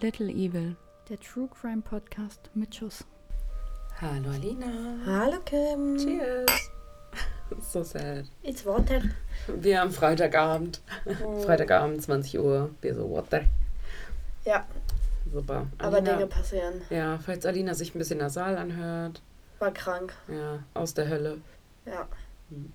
[0.00, 0.76] Little Evil.
[1.08, 3.04] Der True Crime Podcast mit Schuss.
[4.00, 4.66] Hallo Alina.
[5.06, 5.96] Hallo Kim.
[5.98, 6.70] Cheers.
[7.60, 8.26] So sad.
[8.44, 9.02] It's water.
[9.48, 10.80] Wir am Freitagabend.
[11.44, 12.70] Freitagabend, 20 Uhr.
[12.80, 13.40] Wir so, what the?
[14.48, 14.64] Ja,
[15.32, 15.66] Super.
[15.78, 16.80] aber Alina, Dinge passieren.
[16.90, 19.20] Ja, falls Alina sich ein bisschen nasal anhört.
[19.58, 20.14] War krank.
[20.28, 21.38] Ja, aus der Hölle.
[21.86, 22.06] Ja.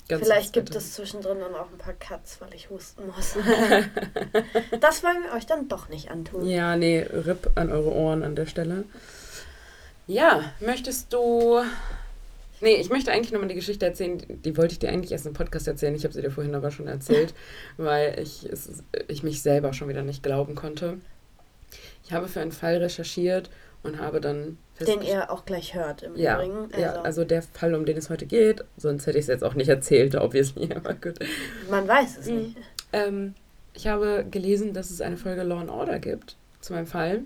[0.07, 3.34] Ganz Vielleicht gibt es zwischendrin dann auch ein paar Cuts, weil ich husten muss.
[4.79, 6.46] das wollen wir euch dann doch nicht antun.
[6.47, 8.86] Ja, nee, RIP an eure Ohren an der Stelle.
[10.07, 11.61] Ja, möchtest du.
[12.61, 14.18] Nee, ich möchte eigentlich nochmal die Geschichte erzählen.
[14.18, 15.94] Die, die wollte ich dir eigentlich erst im Podcast erzählen.
[15.96, 17.33] Ich habe sie dir vorhin aber schon erzählt,
[17.78, 21.00] weil ich, es, ich mich selber schon wieder nicht glauben konnte.
[22.05, 23.50] Ich habe für einen Fall recherchiert
[23.86, 26.70] und habe dann Den ihr auch gleich hört im ja, Übrigen.
[26.80, 29.54] ja, also der Fall, um den es heute geht, sonst hätte ich es jetzt auch
[29.54, 31.20] nicht erzählt, obviously, aber gut.
[31.70, 32.36] Man weiß es Mhm.
[32.38, 32.58] nicht.
[32.94, 33.34] Ähm,
[33.73, 37.22] ich habe gelesen, dass es eine Folge Law and Order gibt zu meinem Fall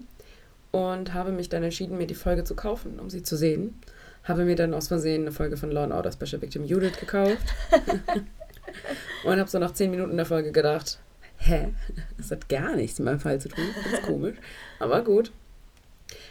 [0.72, 3.80] und habe mich dann entschieden, mir die Folge zu kaufen, um sie zu sehen.
[4.24, 7.38] Habe mir dann aus Versehen eine Folge von Law and Order Special Victim Judith gekauft
[9.24, 11.00] und habe so nach zehn Minuten der Folge gedacht,
[11.38, 11.70] hä,
[12.18, 14.36] das hat gar nichts mit meinem Fall zu tun, ganz komisch,
[14.80, 15.32] aber gut.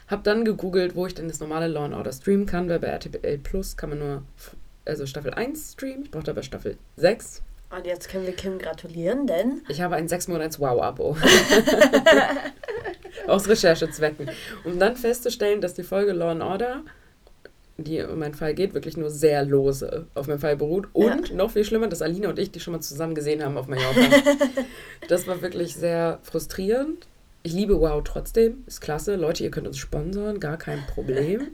[0.09, 2.89] Hab dann gegoogelt, wo ich denn das normale Law and Order streamen kann, weil bei
[2.89, 4.23] RTL Plus kann man nur
[4.89, 9.27] also Staffel 1 streamen, ich brauchte aber Staffel 6 Und jetzt können wir Kim gratulieren,
[9.27, 11.17] denn ich habe ein 6 Monats Wow-Abo.
[13.27, 14.31] Aus Recherchezwecken.
[14.64, 16.81] Um dann festzustellen, dass die Folge Law and Order,
[17.77, 20.89] die um meinen Fall geht, wirklich nur sehr lose auf meinem Fall beruht.
[20.95, 23.67] Und noch viel schlimmer, dass Alina und ich die schon mal zusammen gesehen haben auf
[23.67, 24.01] Mallorca.
[25.09, 27.06] das war wirklich sehr frustrierend.
[27.42, 29.17] Ich liebe Wow trotzdem, ist klasse.
[29.17, 31.48] Leute, ihr könnt uns sponsern, gar kein Problem.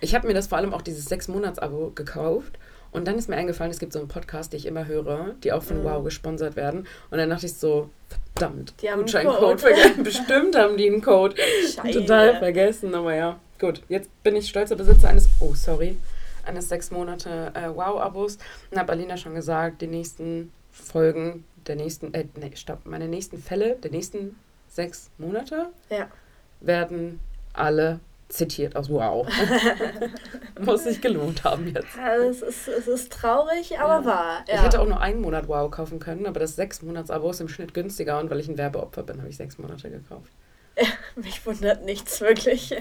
[0.00, 2.58] Ich habe mir das vor allem auch dieses 6-Monats-Abo gekauft.
[2.92, 5.52] Und dann ist mir eingefallen, es gibt so einen Podcast, den ich immer höre, die
[5.52, 5.84] auch von Mhm.
[5.84, 6.86] Wow gesponsert werden.
[7.10, 7.90] Und dann dachte ich so,
[8.34, 9.58] verdammt, Die haben Gutscheincode Code.
[9.58, 10.02] vergessen.
[10.04, 11.34] Bestimmt haben die einen Code.
[11.74, 12.00] Scheiße.
[12.00, 13.40] Total vergessen, aber ja.
[13.58, 15.96] Gut, jetzt bin ich stolzer Besitzer eines, oh sorry,
[16.44, 18.38] eines sechs Monate äh, Wow-Abos.
[18.70, 23.38] Und habe Alina schon gesagt, die nächsten Folgen der nächsten, äh, nee, stopp, meine nächsten
[23.38, 24.36] Fälle der nächsten
[24.74, 26.08] sechs Monate Ja.
[26.60, 27.20] werden
[27.52, 29.28] alle zitiert aus Wow.
[30.60, 31.94] Muss sich gelohnt haben jetzt.
[31.96, 34.04] Ja, es, ist, es ist traurig, aber Ja.
[34.04, 34.44] wahr.
[34.48, 34.54] Ja.
[34.56, 37.40] Ich hätte auch nur einen Monat Wow kaufen können, aber das sechs Monats Abo ist
[37.40, 40.32] im Schnitt günstiger und weil ich ein Werbeopfer bin, habe ich sechs Monate gekauft.
[41.16, 42.74] Mich wundert nichts wirklich.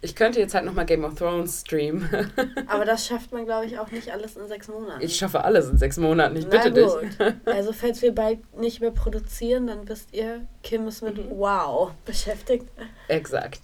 [0.00, 2.08] Ich könnte jetzt halt nochmal Game of Thrones streamen.
[2.68, 5.00] Aber das schafft man, glaube ich, auch nicht alles in sechs Monaten.
[5.02, 6.86] Ich schaffe alles in sechs Monaten, ich bitte dich.
[7.46, 11.30] Also falls wir bald nicht mehr produzieren, dann wisst ihr, Kim ist mit Mhm.
[11.38, 12.66] Wow beschäftigt.
[13.08, 13.60] Exakt.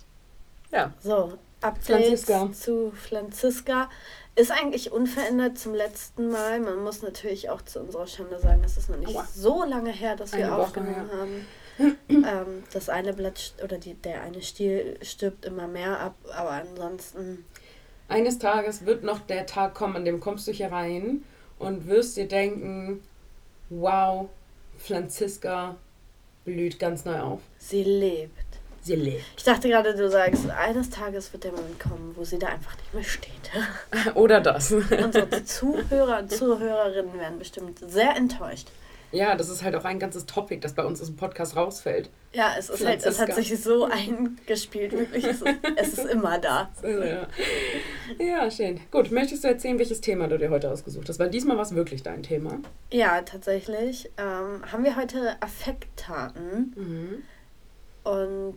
[0.73, 0.93] Ja.
[1.01, 2.53] So, Updates Franziska.
[2.53, 3.91] zu Franziska.
[4.37, 6.61] Ist eigentlich unverändert zum letzten Mal.
[6.61, 9.27] Man muss natürlich auch zu unserer Schande sagen, es ist noch nicht Aua.
[9.35, 11.47] so lange her, dass wir Eine Woche, aufgenommen haben.
[12.09, 17.45] Ähm, das eine Blatt oder die, der eine Stiel stirbt immer mehr ab, aber ansonsten
[18.09, 21.25] Eines Tages wird noch der Tag kommen, an dem kommst du hier rein
[21.59, 23.03] und wirst dir denken,
[23.69, 24.29] wow,
[24.79, 25.77] Franziska
[26.45, 27.41] blüht ganz neu auf.
[27.59, 28.33] sie lebt.
[28.83, 29.25] Sie lebt.
[29.37, 32.75] Ich dachte gerade, du sagst, eines Tages wird der Moment kommen, wo sie da einfach
[32.79, 33.51] nicht mehr steht.
[34.15, 34.73] Oder das.
[34.73, 38.69] Unsere Zuhörer und Zuhörerinnen werden bestimmt sehr enttäuscht.
[39.13, 42.11] Ja, das ist halt auch ein ganzes Topic, das bei uns aus dem Podcast rausfällt.
[42.33, 45.25] Ja, es ist halt, es hat sich so eingespielt, wirklich.
[45.25, 46.71] Es ist, es ist immer da.
[46.85, 47.27] Ja.
[48.25, 48.81] ja, schön.
[48.91, 51.19] Gut, möchtest du erzählen, welches Thema du dir heute ausgesucht hast?
[51.19, 52.59] Weil diesmal war es wirklich dein Thema.
[52.93, 57.23] Ja, tatsächlich ähm, haben wir heute Affekttaten Mhm.
[58.05, 58.55] und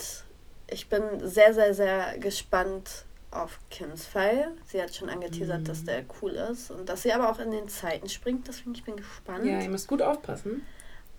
[0.67, 3.05] ich bin sehr, sehr, sehr gespannt
[3.35, 4.51] auf Kims Fall.
[4.65, 5.65] Sie hat schon angeteasert, Mhm.
[5.65, 8.83] dass der cool ist und dass sie aber auch in den Zeiten springt, deswegen ich
[8.83, 9.45] bin gespannt.
[9.45, 10.65] Ja, ihr müsst gut aufpassen.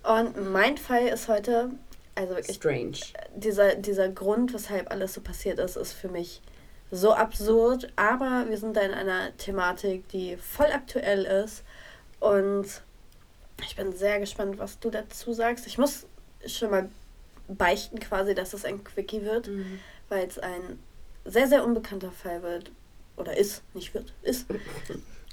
[0.03, 1.71] Und mein Fall ist heute,
[2.15, 2.99] also wirklich Strange.
[3.35, 6.43] dieser, dieser Grund, weshalb alles so passiert ist, ist für mich
[6.91, 7.93] so absurd.
[7.97, 11.65] Aber wir sind da in einer Thematik, die voll aktuell ist.
[12.21, 12.67] Und
[13.67, 15.67] ich bin sehr gespannt, was du dazu sagst.
[15.67, 16.06] Ich muss
[16.47, 16.88] schon mal
[17.49, 19.81] beichten quasi, dass es ein Quickie wird, Mhm.
[20.09, 20.79] weil es ein
[21.25, 22.71] sehr, sehr unbekannter Fall wird.
[23.17, 24.47] Oder ist, nicht wird, ist.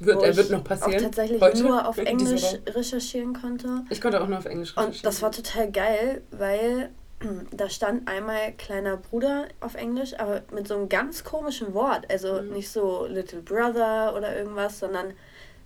[0.03, 0.95] Wird, er wird ich noch passieren.
[0.95, 3.83] Auch tatsächlich heute, nur auf Englisch recherchieren konnte.
[3.91, 6.89] Ich konnte auch nur auf Englisch Und das war total geil, weil
[7.51, 12.09] da stand einmal kleiner Bruder auf Englisch, aber mit so einem ganz komischen Wort.
[12.09, 12.53] Also Mhm.
[12.53, 15.13] nicht so Little Brother oder irgendwas, sondern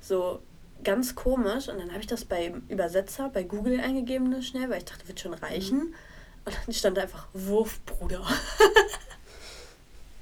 [0.01, 0.39] so
[0.83, 1.69] ganz komisch.
[1.69, 5.21] Und dann habe ich das beim Übersetzer, bei Google eingegeben, schnell, weil ich dachte, wird
[5.21, 5.95] schon reichen.
[6.43, 8.21] Und dann stand da einfach Wurfbruder.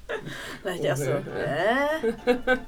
[0.76, 2.14] ich erst so, Okay.
[2.26, 2.58] hä?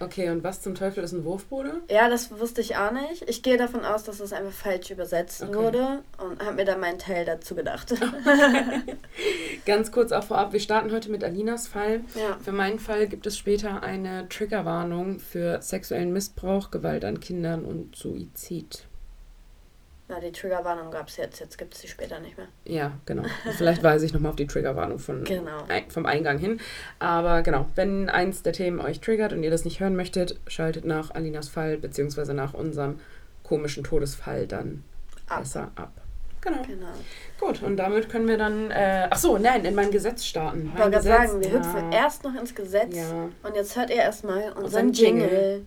[0.00, 1.74] Okay, und was zum Teufel ist ein Wurfbruder?
[1.88, 3.22] Ja, das wusste ich auch nicht.
[3.28, 5.54] Ich gehe davon aus, dass es einfach falsch übersetzt Okay.
[5.54, 7.94] wurde und habe mir dann meinen Teil dazu gedacht.
[9.64, 12.00] Ganz kurz auch vorab, wir starten heute mit Alinas Fall.
[12.16, 12.36] ja.
[12.44, 17.94] Für meinen Fall gibt es später eine Triggerwarnung für sexuellen Missbrauch, Gewalt an Kindern und
[17.94, 18.86] Suizid.
[20.12, 22.48] Na, die Triggerwarnung gab es jetzt, jetzt gibt es sie später nicht mehr.
[22.66, 23.22] Ja, genau.
[23.56, 25.64] Vielleicht weise ich nochmal auf die Triggerwarnung von, Genau.
[25.68, 26.60] ein, vom Eingang hin.
[26.98, 30.84] Aber genau, wenn eins der Themen euch triggert und ihr das nicht hören möchtet, schaltet
[30.84, 33.00] nach Alinas Fall beziehungsweise nach unserem
[33.42, 34.84] komischen Todesfall dann
[35.28, 35.38] Ab.
[35.40, 35.92] besser ab.
[36.42, 36.60] Genau.
[36.66, 36.86] Genau.
[37.40, 38.70] Gut, und damit können wir dann.
[38.70, 40.72] Äh, ach so, nein, in mein Gesetz starten.
[40.74, 41.54] Ich wollte gerade sagen, wir ja.
[41.54, 43.28] hüpfen erst noch ins Gesetz Ja.
[43.44, 45.22] und jetzt hört ihr erstmal unseren Unseren Jingle.
[45.30, 45.66] Jingle.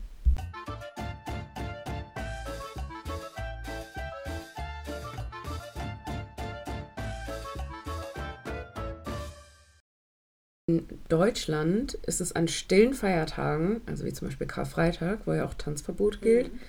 [11.09, 16.21] Deutschland ist es an stillen Feiertagen, also wie zum Beispiel Karfreitag, wo ja auch Tanzverbot
[16.21, 16.59] gilt, Mhm.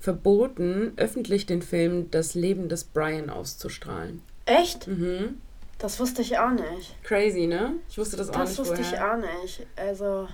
[0.00, 4.22] verboten, öffentlich den Film Das Leben des Brian auszustrahlen.
[4.46, 4.86] Echt?
[4.88, 5.40] Mhm.
[5.78, 6.94] Das wusste ich auch nicht.
[7.02, 7.74] Crazy, ne?
[7.88, 8.92] Ich wusste das auch Das nicht wusste vorher.
[8.94, 9.66] ich auch nicht.
[9.76, 10.28] Also,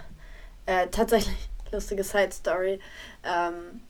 [0.67, 2.81] äh, tatsächlich, lustige Side-Story.
[3.25, 3.81] Ähm,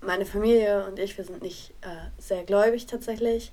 [0.00, 3.52] meine Familie und ich, wir sind nicht äh, sehr gläubig tatsächlich.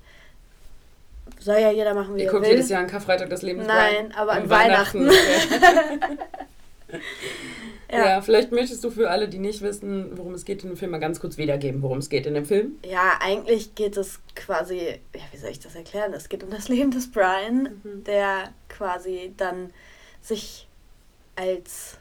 [1.40, 2.50] Soll ja jeder machen, wie Ihr er guckt will.
[2.52, 5.08] jedes Jahr an Karfreitag das Leben des Nein, aber An Weihnachten.
[5.08, 5.18] okay.
[7.90, 8.04] Ja.
[8.06, 8.20] ja.
[8.22, 10.98] vielleicht möchtest du für alle, die nicht wissen, worum es geht in dem Film, mal
[10.98, 12.72] ganz kurz wiedergeben, worum es geht in dem Film.
[12.84, 16.12] Ja, eigentlich geht es quasi, ja, wie soll ich das erklären?
[16.12, 18.04] Es geht um das Leben des Brian, Mhm.
[18.04, 19.70] der quasi dann
[20.22, 20.66] sich
[21.36, 21.97] als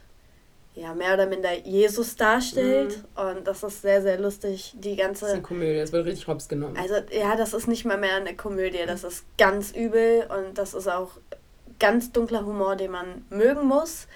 [0.78, 3.04] ja, mehr oder minder Jesus darstellt.
[3.16, 4.74] Und das ist sehr, sehr lustig.
[4.78, 5.42] Die Das ist eine ganze.
[5.42, 6.78] Komödie, es wird richtig hops genommen.
[6.78, 8.80] Also, ja, das ist nicht mal mehr eine Komödie.
[8.86, 11.12] Das ist ganz übel und das ist auch
[11.80, 14.08] ganz dunkler Humor, den man mögen muss.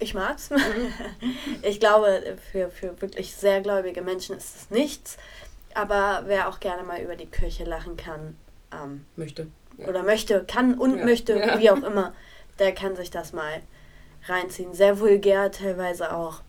[0.00, 0.50] Ich mag's.
[1.62, 5.16] Ich glaube, für, für wirklich sehr gläubige Menschen ist es nichts.
[5.74, 8.36] Aber wer auch gerne mal über die Kirche lachen kann,
[8.72, 9.46] ähm, Möchte.
[9.76, 9.88] Ja.
[9.88, 11.04] oder möchte, kann und Ja.
[11.04, 11.58] möchte, Ja.
[11.58, 12.12] wie auch immer,
[12.58, 13.60] der kann sich das mal
[14.28, 14.74] reinziehen.
[14.74, 16.42] Sehr vulgär teilweise auch.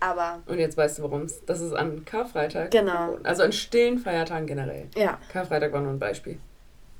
[0.00, 1.44] Aber Und jetzt weißt du, worum es.
[1.44, 2.70] Das ist an Karfreitag.
[2.70, 3.18] Genau.
[3.24, 4.86] Also an stillen Feiertagen generell.
[4.96, 6.38] ja, Karfreitag war nur ein Beispiel.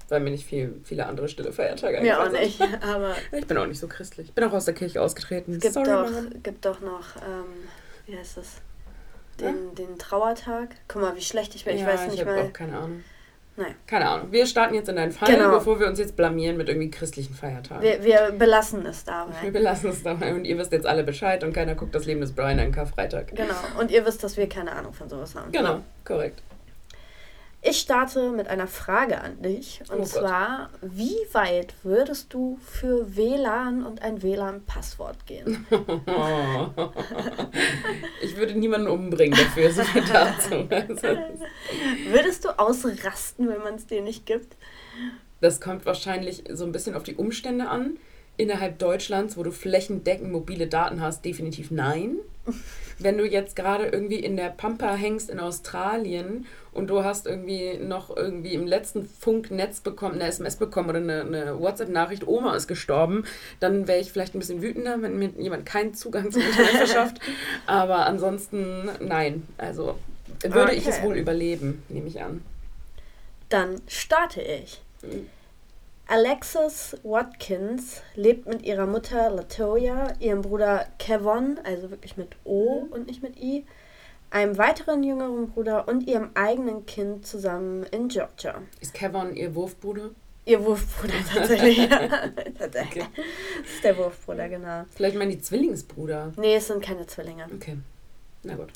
[0.08, 2.60] Weil mir nicht viel, viele andere stille Feiertage mir auch nicht.
[2.82, 4.28] Aber Ich bin auch nicht so christlich.
[4.28, 5.52] Ich bin auch aus der Kirche ausgetreten.
[5.52, 7.68] es gibt, Sorry, doch, gibt doch noch, ähm,
[8.06, 8.54] wie heißt das?
[9.38, 10.70] Den, den Trauertag.
[10.88, 11.76] Guck mal, wie schlecht ich bin.
[11.76, 12.46] Ich ja, weiß ich nicht habe mal.
[12.46, 13.04] auch keine Ahnung.
[13.58, 13.74] Naja.
[13.88, 14.28] Keine Ahnung.
[14.30, 15.50] Wir starten jetzt in deinen Fall, Genau.
[15.50, 17.82] bevor wir uns jetzt blamieren mit irgendwie christlichen Feiertagen.
[17.82, 19.50] Wir, wir belassen es Wir dabei.
[19.50, 22.32] belassen es dabei und ihr wisst jetzt alle Bescheid und keiner guckt das Leben des
[22.32, 23.34] Brian an Karfreitag.
[23.34, 23.54] Genau.
[23.80, 25.50] Und ihr wisst, dass wir keine Ahnung von sowas haben.
[25.50, 26.40] Genau, korrekt.
[27.60, 29.80] Ich starte mit einer Frage an dich.
[29.88, 30.08] Und Oh Gott.
[30.08, 35.66] zwar, wie weit würdest du für WLAN und ein WLAN-Passwort gehen?
[38.22, 40.68] ich würde niemanden umbringen dafür, so viel dazu.
[42.10, 44.56] Würdest du ausrasten, wenn man es dir nicht gibt?
[45.40, 47.98] Das kommt wahrscheinlich so ein bisschen auf die Umstände an.
[48.36, 52.18] Innerhalb Deutschlands, wo du flächendeckend mobile Daten hast, definitiv nein.
[53.00, 56.46] Wenn du jetzt gerade irgendwie in der Pampa hängst in Australien
[56.78, 61.20] und du hast irgendwie noch irgendwie im letzten Funknetz bekommen, eine SMS bekommen oder eine,
[61.22, 63.24] eine WhatsApp-Nachricht, Oma ist gestorben,
[63.60, 67.20] dann wäre ich vielleicht ein bisschen wütender, wenn mir jemand keinen Zugang zum Internet verschafft.
[67.66, 69.46] Aber ansonsten nein.
[69.58, 69.98] Also
[70.42, 71.06] würde ich es Okay.
[71.06, 72.42] wohl überleben, nehme ich an.
[73.50, 74.80] Dann starte ich.
[75.02, 75.26] Mhm.
[76.10, 82.92] Alexis Watkins lebt mit ihrer Mutter Latoya, ihrem Bruder Kevon, also wirklich mit O Mhm.
[82.92, 83.66] und nicht mit I,
[84.30, 88.60] einem weiteren jüngeren Bruder und ihrem eigenen Kind zusammen in Georgia.
[88.80, 90.10] Ist Kevin ihr Wurfbruder?
[90.44, 91.88] Ihr Wurfbruder tatsächlich.
[92.58, 93.04] das Okay.
[93.64, 94.84] ist der Wurfbruder, genau.
[94.94, 96.32] Vielleicht meinen die Zwillingsbruder.
[96.36, 97.46] Nee, es sind keine Zwillinge.
[97.54, 97.76] Okay.
[98.44, 98.68] Na gut.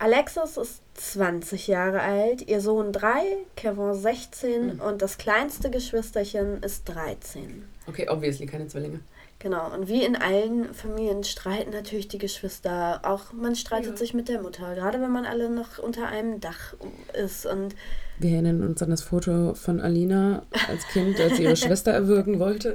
[0.00, 4.80] Alexis ist 20 Jahre alt, ihr Sohn 3, Kevin 16 Mhm.
[4.80, 7.68] und das kleinste Geschwisterchen ist 13.
[7.88, 9.00] Okay, obviously keine Zwillinge.
[9.40, 13.00] Genau, und wie in allen Familien streiten natürlich die Geschwister.
[13.04, 13.96] Auch man streitet Ja.
[13.96, 16.74] sich mit der Mutter, gerade wenn man alle noch unter einem Dach
[17.14, 17.46] ist.
[17.46, 17.76] Und
[18.18, 22.40] Wir erinnern uns an das Foto von Alina als Kind, als sie ihre Schwester erwürgen
[22.40, 22.74] wollte.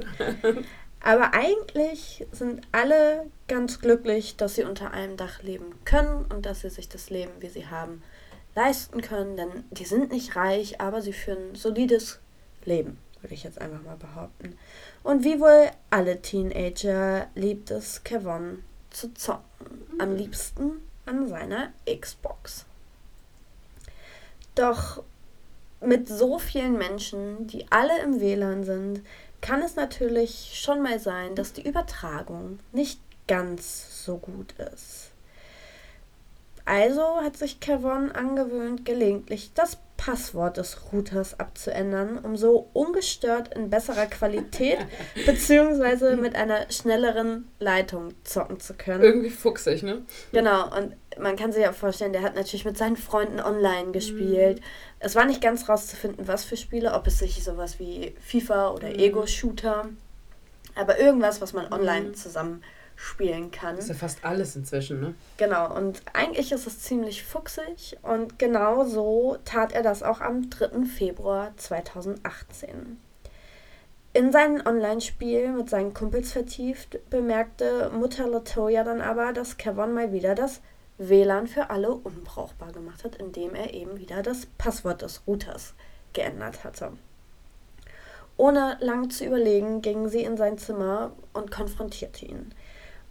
[1.02, 6.62] aber eigentlich sind alle ganz glücklich, dass sie unter einem Dach leben können und dass
[6.62, 8.02] sie sich das Leben, wie sie haben,
[8.54, 9.36] leisten können.
[9.36, 12.20] Denn die sind nicht reich, aber sie führen ein solides
[12.64, 14.56] Leben, würde ich jetzt einfach mal behaupten.
[15.04, 19.44] Und wie wohl alle Teenager liebt es Kevon zu zocken.
[19.98, 22.64] Am liebsten an seiner Xbox.
[24.54, 25.02] Doch
[25.80, 29.02] mit so vielen Menschen, die alle im WLAN sind,
[29.42, 35.10] kann es natürlich schon mal sein, dass die Übertragung nicht ganz so gut ist.
[36.64, 43.70] Also hat sich Kevon angewöhnt, gelegentlich das Passwort des Routers abzuändern, um so ungestört in
[43.70, 44.78] besserer Qualität
[45.26, 49.02] beziehungsweise mit einer schnelleren Leitung zocken zu können.
[49.02, 50.02] Irgendwie fuchsig, ne?
[50.32, 54.60] Genau, und man kann sich ja vorstellen, der hat natürlich mit seinen Freunden online gespielt.
[54.60, 54.64] Mhm.
[54.98, 58.88] Es war nicht ganz rauszufinden, was für Spiele, ob es sich sowas wie FIFA oder
[58.88, 58.98] mhm.
[58.98, 59.88] Ego-Shooter,
[60.74, 62.14] aber irgendwas, was man online mhm.
[62.14, 62.62] zusammen
[62.96, 63.76] spielen kann.
[63.76, 65.14] Das ist ja fast alles inzwischen, ne?
[65.36, 70.50] Genau, und eigentlich ist es ziemlich fuchsig und genau so tat er das auch am
[70.50, 70.84] 3.
[70.84, 72.98] Februar 2018.
[74.12, 80.12] In seinem Online-Spiel mit seinen Kumpels vertieft, bemerkte Mutter Latoya dann aber, dass Kevin mal
[80.12, 80.60] wieder das
[80.98, 85.74] WLAN für alle unbrauchbar gemacht hat, indem er eben wieder das Passwort des Routers
[86.12, 86.92] geändert hatte.
[88.36, 92.54] Ohne lang zu überlegen, ging sie in sein Zimmer und konfrontierte ihn.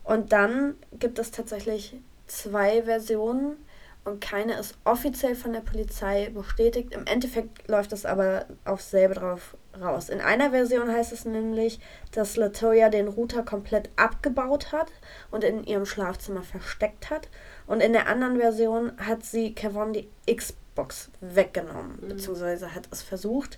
[0.04, 1.96] Und dann gibt es tatsächlich
[2.28, 3.58] zwei Versionen
[4.06, 6.92] und keine ist offiziell von der Polizei bestätigt.
[6.92, 10.10] Im Endeffekt läuft es aber aufs selbe drauf raus.
[10.10, 11.80] In einer Version heißt es nämlich,
[12.12, 14.92] dass Latoya den Router komplett abgebaut hat
[15.32, 17.30] und in ihrem Schlafzimmer versteckt hat.
[17.66, 22.10] Und in der anderen Version hat sie Kevon die Xbox weggenommen, mhm.
[22.10, 23.58] beziehungsweise hat es versucht.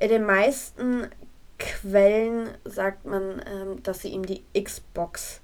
[0.00, 1.08] In den meisten
[1.58, 5.42] Quellen sagt man, ähm, dass sie ihm die Xbox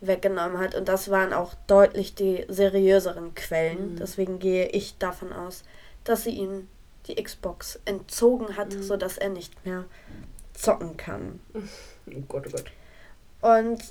[0.00, 0.74] weggenommen hat.
[0.74, 3.92] Und das waren auch deutlich die seriöseren Quellen.
[3.92, 3.96] Mhm.
[3.96, 5.64] Deswegen gehe ich davon aus,
[6.04, 6.68] dass sie ihm
[7.06, 8.82] die Xbox entzogen hat, mhm.
[8.82, 9.84] sodass er nicht mehr
[10.54, 11.40] zocken kann.
[12.10, 12.72] Oh Gott, oh Gott.
[13.42, 13.82] Und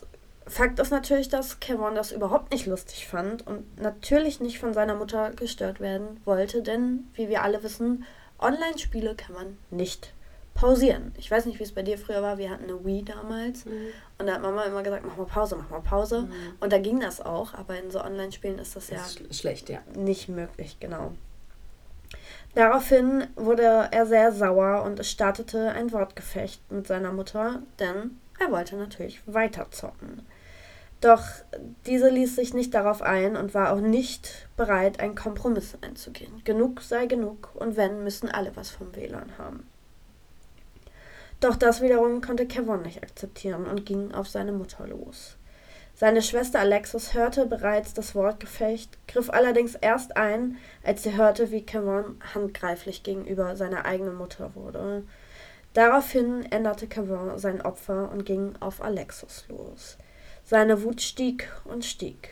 [0.47, 4.95] Fakt ist natürlich, dass Kevin das überhaupt nicht lustig fand und natürlich nicht von seiner
[4.95, 8.05] Mutter gestört werden wollte, denn wie wir alle wissen,
[8.39, 10.13] Online-Spiele kann man nicht
[10.57, 11.13] pausieren.
[11.17, 12.37] Ich weiß nicht, wie es bei dir früher war.
[12.37, 13.65] Wir hatten eine Wii damals.
[13.65, 13.71] Mhm.
[14.17, 16.21] Und da hat Mama immer gesagt, mach mal Pause, mach mal Pause.
[16.23, 16.33] Mhm.
[16.59, 17.53] Und da ging das auch.
[17.53, 19.79] Aber in so Online-Spielen ist das, das ja ist schlecht, ja.
[19.95, 21.13] nicht möglich, genau.
[22.55, 28.51] Daraufhin wurde er sehr sauer und es startete ein Wortgefecht mit seiner Mutter, denn er
[28.51, 30.25] wollte natürlich weiter zocken.
[31.01, 31.23] Doch
[31.85, 36.41] diese ließ sich nicht darauf ein und war auch nicht bereit, einen Kompromiss einzugehen.
[36.43, 39.67] Genug sei genug und wenn, müssen alle was vom WLAN haben.
[41.39, 45.37] Doch das wiederum konnte Kevin nicht akzeptieren und ging auf seine Mutter los.
[45.93, 51.63] Seine Schwester Alexis hörte bereits das Wortgefecht, griff allerdings erst ein, als sie hörte, wie
[51.63, 55.03] Kevin handgreiflich gegenüber seiner eigenen Mutter wurde.
[55.73, 59.97] Daraufhin änderte Kevin sein Opfer und ging auf Alexis los.
[60.43, 62.29] Seine Wut stieg und stieg.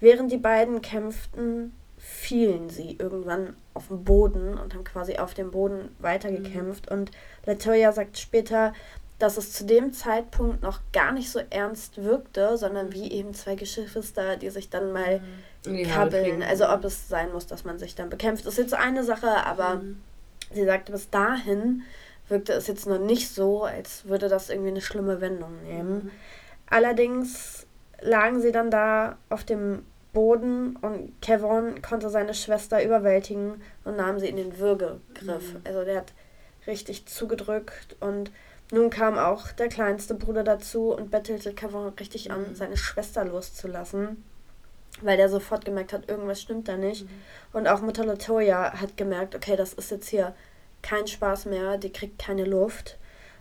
[0.00, 5.52] Während die beiden kämpften, fielen sie irgendwann auf den Boden und haben quasi auf dem
[5.52, 6.90] Boden weitergekämpft.
[6.90, 6.96] Mhm.
[6.96, 7.10] Und
[7.46, 8.72] Latoya sagt später,
[9.18, 13.54] dass es zu dem Zeitpunkt noch gar nicht so ernst wirkte, sondern wie eben zwei
[13.54, 15.20] Geschwister, die sich dann mal
[15.64, 15.84] mhm.
[15.84, 16.42] kabbeln.
[16.42, 19.76] Also ob es sein muss, dass man sich dann bekämpft, ist jetzt eine Sache, aber
[19.76, 20.02] mhm.
[20.52, 21.82] sie sagte, bis dahin
[22.28, 25.94] wirkte es jetzt noch nicht so, als würde das irgendwie eine schlimme Wendung nehmen.
[25.94, 26.10] Mhm.
[26.68, 27.66] Allerdings
[28.00, 34.18] lagen sie dann da auf dem Boden und Kevin konnte seine Schwester überwältigen und nahm
[34.18, 35.54] sie in den Würgegriff.
[35.54, 35.60] Mhm.
[35.64, 36.12] Also der hat
[36.66, 38.30] richtig zugedrückt und
[38.72, 42.34] nun kam auch der kleinste Bruder dazu und bettelte Kevin richtig mhm.
[42.34, 44.24] an, seine Schwester loszulassen,
[45.02, 47.04] weil der sofort gemerkt hat, irgendwas stimmt da nicht.
[47.04, 47.10] Mhm.
[47.52, 50.34] Und auch Mutter Latoya hat gemerkt, okay, das ist jetzt hier
[50.80, 52.96] kein Spaß mehr, die kriegt keine Luft.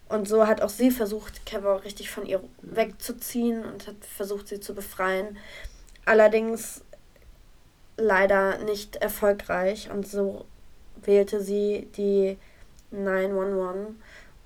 [0.10, 2.50] Und so hat auch sie versucht, Kevin richtig von ihr mhm.
[2.62, 5.38] wegzuziehen und hat versucht, sie zu befreien.
[6.04, 6.84] Allerdings
[7.96, 10.44] leider nicht erfolgreich und so
[11.04, 12.38] wählte sie die
[12.92, 13.96] 911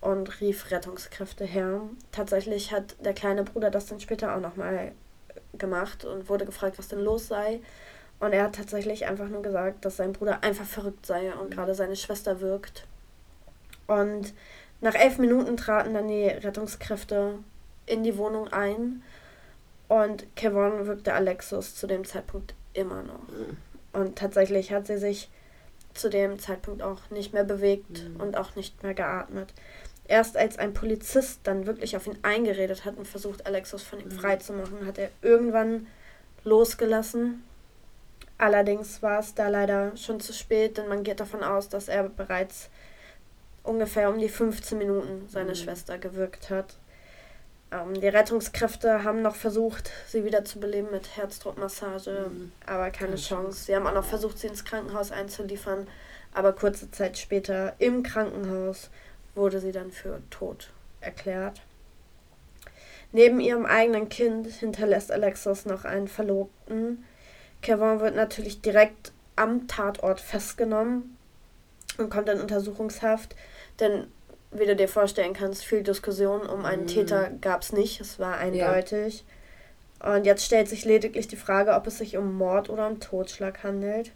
[0.01, 1.81] und rief Rettungskräfte her.
[2.11, 4.91] Tatsächlich hat der kleine Bruder das dann später auch nochmal
[5.57, 7.59] gemacht und wurde gefragt, was denn los sei.
[8.19, 11.75] Und er hat tatsächlich einfach nur gesagt, dass sein Bruder einfach verrückt sei und gerade
[11.75, 12.85] seine Schwester wirkt.
[13.87, 14.33] Und
[14.81, 17.39] nach elf Minuten traten dann die Rettungskräfte
[17.85, 19.03] in die Wohnung ein
[19.87, 23.27] und Kevin wirkte Alexis zu dem Zeitpunkt immer noch.
[23.29, 23.57] Mhm.
[23.93, 25.29] Und tatsächlich hat sie sich
[25.95, 28.21] zu dem Zeitpunkt auch nicht mehr bewegt mhm.
[28.21, 29.53] und auch nicht mehr geatmet.
[30.07, 34.09] Erst als ein Polizist dann wirklich auf ihn eingeredet hat und versucht, Alexis von ihm
[34.09, 34.19] mhm.
[34.19, 35.87] freizumachen, hat er irgendwann
[36.43, 37.43] losgelassen.
[38.37, 42.03] Allerdings war es da leider schon zu spät, denn man geht davon aus, dass er
[42.09, 42.69] bereits
[43.63, 45.55] ungefähr um die 15 Minuten seine mhm.
[45.55, 46.77] Schwester gewirkt hat.
[47.75, 52.51] Ähm, die Rettungskräfte haben noch versucht, sie wieder zu beleben mit Herzdruckmassage, mhm.
[52.65, 53.15] aber keine.
[53.15, 53.65] Chance.
[53.65, 55.87] Sie haben auch noch versucht, sie ins Krankenhaus einzuliefern,
[56.33, 58.89] aber kurze Zeit später im Krankenhaus
[59.35, 61.61] wurde sie dann für tot erklärt.
[63.11, 67.05] Neben ihrem eigenen Kind hinterlässt Alexis noch einen Verlobten.
[67.61, 71.17] Kevin wird natürlich direkt am Tatort festgenommen
[71.97, 73.35] und kommt in Untersuchungshaft,
[73.79, 74.07] denn
[74.59, 76.87] wie du dir vorstellen kannst, viel Diskussion um einen mhm.
[76.87, 79.23] Täter gab es nicht, es war eindeutig.
[80.01, 80.15] Ja.
[80.15, 83.63] Und jetzt stellt sich lediglich die Frage, ob es sich um Mord oder um Totschlag
[83.63, 84.11] handelt.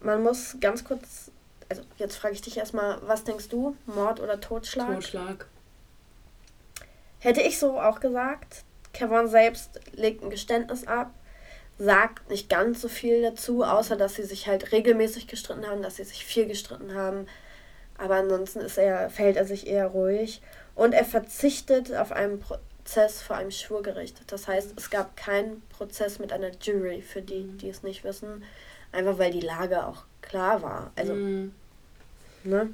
[0.00, 1.30] Man muss ganz kurz,
[1.68, 4.94] also jetzt frage ich dich erstmal, was denkst du, Mord oder Totschlag?
[4.94, 5.46] Totschlag.
[7.18, 8.64] Hätte ich so auch gesagt.
[8.92, 11.12] Kevin selbst legt ein Geständnis ab,
[11.78, 15.96] sagt nicht ganz so viel dazu, außer dass sie sich halt regelmäßig gestritten haben, dass
[15.96, 17.26] sie sich viel gestritten haben.
[17.98, 20.42] Aber ansonsten ist er, fällt er sich eher ruhig.
[20.74, 24.20] Und er verzichtet auf einen Prozess vor einem Schwurgericht.
[24.26, 28.42] Das heißt, es gab keinen Prozess mit einer Jury, für die, die es nicht wissen.
[28.92, 30.92] Einfach weil die Lage auch klar war.
[30.96, 31.52] Also, mhm.
[32.42, 32.70] ne?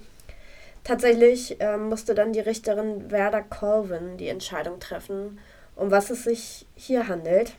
[0.84, 5.38] Tatsächlich äh, musste dann die Richterin Werder Colvin die Entscheidung treffen,
[5.76, 7.52] um was es sich hier handelt.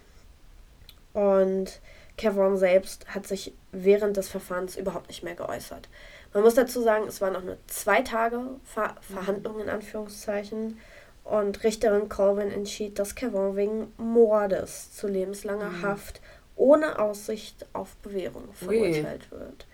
[1.13, 1.79] Und
[2.17, 5.87] Kevin selbst hat sich während des Verfahrens überhaupt nicht mehr geäußert.
[6.33, 10.79] Man muss dazu sagen, es waren noch nur zwei Tage Ver Verhandlungen in Anführungszeichen.
[11.23, 15.81] Und Richterin Colvin entschied, dass Kevin wegen Mordes zu lebenslanger mhm.
[15.83, 16.21] Haft
[16.55, 19.39] ohne Aussicht auf Bewährung verurteilt Ui.
[19.39, 19.65] wird.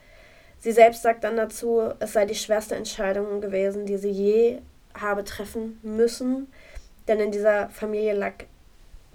[0.60, 4.60] Sie selbst sagt dann dazu, es sei die schwerste Entscheidung gewesen, die sie je
[4.94, 6.52] habe treffen müssen,
[7.08, 8.34] denn in dieser Familie lag,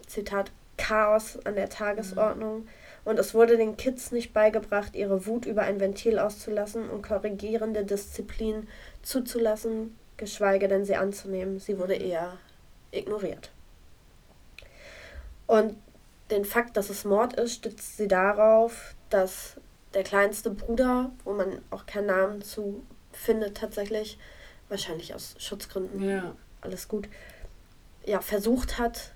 [0.06, 2.60] Zitat, Chaos an der Tagesordnung.
[2.60, 2.68] Mhm.
[3.04, 7.84] Und es wurde den Kids nicht beigebracht, ihre Wut über ein Ventil auszulassen und korrigierende
[7.84, 8.68] Disziplin
[9.02, 11.58] zuzulassen, geschweige denn sie anzunehmen.
[11.58, 12.02] Sie wurde mhm.
[12.02, 12.38] eher
[12.92, 13.50] ignoriert.
[15.46, 15.76] Und
[16.30, 19.56] den Fakt, dass es Mord ist, stützt sie darauf, dass
[19.94, 22.82] der kleinste Bruder, wo man auch keinen Namen zu
[23.12, 24.18] findet tatsächlich,
[24.68, 26.34] wahrscheinlich aus Schutzgründen, ja.
[26.62, 27.08] alles gut,
[28.06, 29.12] ja, versucht hat,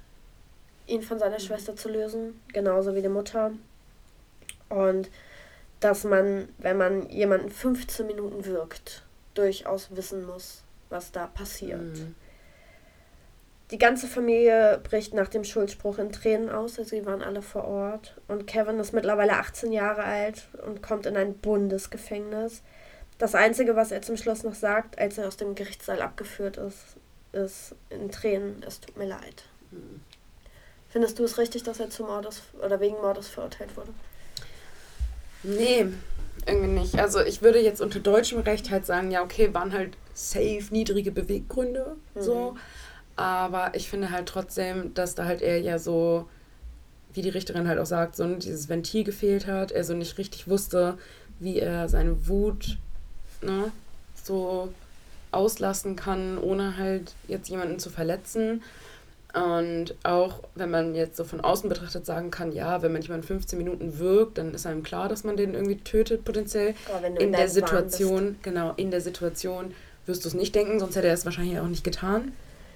[0.86, 1.42] ihn von seiner mhm.
[1.42, 3.52] Schwester zu lösen, genauso wie die Mutter.
[4.68, 5.10] Und
[5.80, 9.02] dass man, wenn man jemanden 15 Minuten wirkt,
[9.34, 11.80] durchaus wissen muss, was da passiert.
[11.80, 12.14] Mhm.
[13.72, 17.64] Die ganze Familie bricht nach dem Schuldspruch in Tränen aus, also sie waren alle vor
[17.64, 18.14] Ort.
[18.28, 22.62] Und Kevin ist mittlerweile 18 Jahre alt und kommt in ein Bundesgefängnis.
[23.18, 26.96] Das Einzige, was er zum Schluss noch sagt, als er aus dem Gerichtssaal abgeführt ist,
[27.32, 29.44] ist in Tränen, es tut mir leid.
[29.72, 30.00] Mhm.
[30.88, 33.92] Findest du es richtig, dass er zum Mordes oder wegen Mordes verurteilt wurde?
[35.46, 35.86] Nee,
[36.46, 36.98] irgendwie nicht.
[36.98, 41.12] Also ich würde jetzt unter deutschem Recht halt sagen, ja, okay, waren halt safe niedrige
[41.12, 41.96] Beweggründe.
[42.14, 42.22] Mhm.
[42.22, 42.56] So.
[43.16, 46.28] Aber ich finde halt trotzdem, dass da halt er ja so,
[47.14, 50.48] wie die Richterin halt auch sagt, so dieses Ventil gefehlt hat, er so nicht richtig
[50.48, 50.98] wusste,
[51.38, 52.78] wie er seine Wut
[53.40, 53.72] ne,
[54.22, 54.72] so
[55.32, 58.62] auslassen kann, ohne halt jetzt jemanden zu verletzen.
[59.36, 63.26] Und auch wenn man jetzt so von außen betrachtet sagen kann, ja, wenn man jemanden
[63.26, 66.74] 15 Minuten wirkt, dann ist einem klar, dass man den irgendwie tötet potenziell.
[67.06, 69.74] in, in der Situation, genau, in der Situation
[70.06, 72.32] wirst du es nicht denken, sonst hätte er es wahrscheinlich auch nicht getan.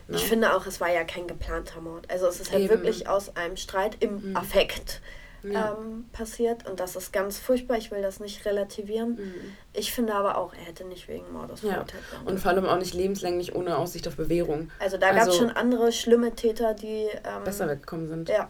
[0.09, 0.17] Ne?
[0.17, 2.11] Ich finde auch, es war ja kein geplanter Mord.
[2.11, 2.75] Also es ist halt Eben.
[2.75, 4.37] wirklich aus einem Streit im mhm.
[4.37, 5.01] Affekt
[5.43, 5.77] ja.
[5.79, 7.77] ähm, passiert und das ist ganz furchtbar.
[7.77, 9.17] Ich will das nicht relativieren.
[9.17, 9.35] Mhm.
[9.73, 11.73] Ich finde aber auch, er hätte nicht wegen Mordes ja.
[11.73, 12.27] verurteilt werden.
[12.27, 14.71] Und vor allem auch nicht lebenslänglich ohne Aussicht auf Bewährung.
[14.79, 18.29] Also da gab es schon andere schlimme Täter, die ähm, besser weggekommen sind.
[18.29, 18.49] Ja.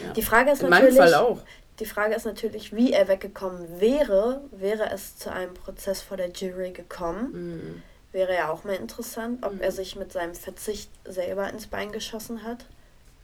[0.00, 0.12] ja.
[0.12, 0.96] Die Frage ist In natürlich.
[0.96, 1.40] Meinem Fall auch.
[1.80, 6.30] Die Frage ist natürlich, wie er weggekommen wäre, wäre es zu einem Prozess vor der
[6.30, 7.32] Jury gekommen.
[7.32, 7.82] Mhm
[8.14, 9.60] Wäre ja auch mal interessant, ob mhm.
[9.60, 12.64] er sich mit seinem Verzicht selber ins Bein geschossen hat.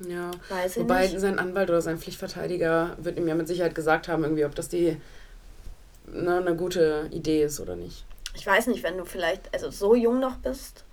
[0.08, 1.20] Ja, Weiß wobei nicht.
[1.20, 4.68] sein Anwalt oder sein Pflichtverteidiger wird ihm ja mit Sicherheit gesagt haben, irgendwie, ob das
[4.68, 4.96] die
[6.06, 8.04] ne, eine gute Idee ist oder nicht.
[8.34, 10.84] Ich weiß nicht, wenn du vielleicht also so jung noch bist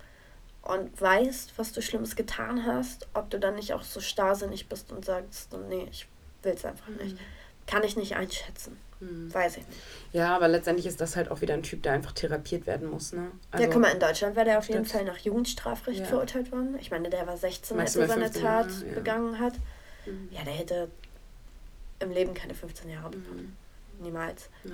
[0.62, 4.92] und weißt, was du Schlimmes getan hast, ob du dann nicht auch so starrsinnig bist
[4.92, 6.06] und sagst, nee, ich
[6.42, 7.14] will es einfach nicht.
[7.14, 7.20] Mhm.
[7.66, 8.76] Kann ich nicht einschätzen.
[9.00, 9.32] Hm.
[9.32, 9.78] Weiß ich nicht.
[10.12, 13.12] Ja, aber letztendlich ist das halt auch wieder ein Typ, der einfach therapiert werden muss.
[13.12, 13.30] Ne?
[13.50, 16.06] Also, ja, guck mal, in Deutschland wäre der auf jeden Fall nach Jugendstrafrecht ja.
[16.06, 16.76] verurteilt worden.
[16.80, 18.94] Ich meine, der war 16, als er seine Tat Jahre, ja.
[18.94, 19.54] begangen hat.
[20.06, 20.28] Mhm.
[20.32, 20.88] Ja, der hätte
[22.00, 23.56] im Leben keine 15 Jahre bekommen.
[23.98, 24.04] Mhm.
[24.04, 24.48] Niemals.
[24.64, 24.72] Ja.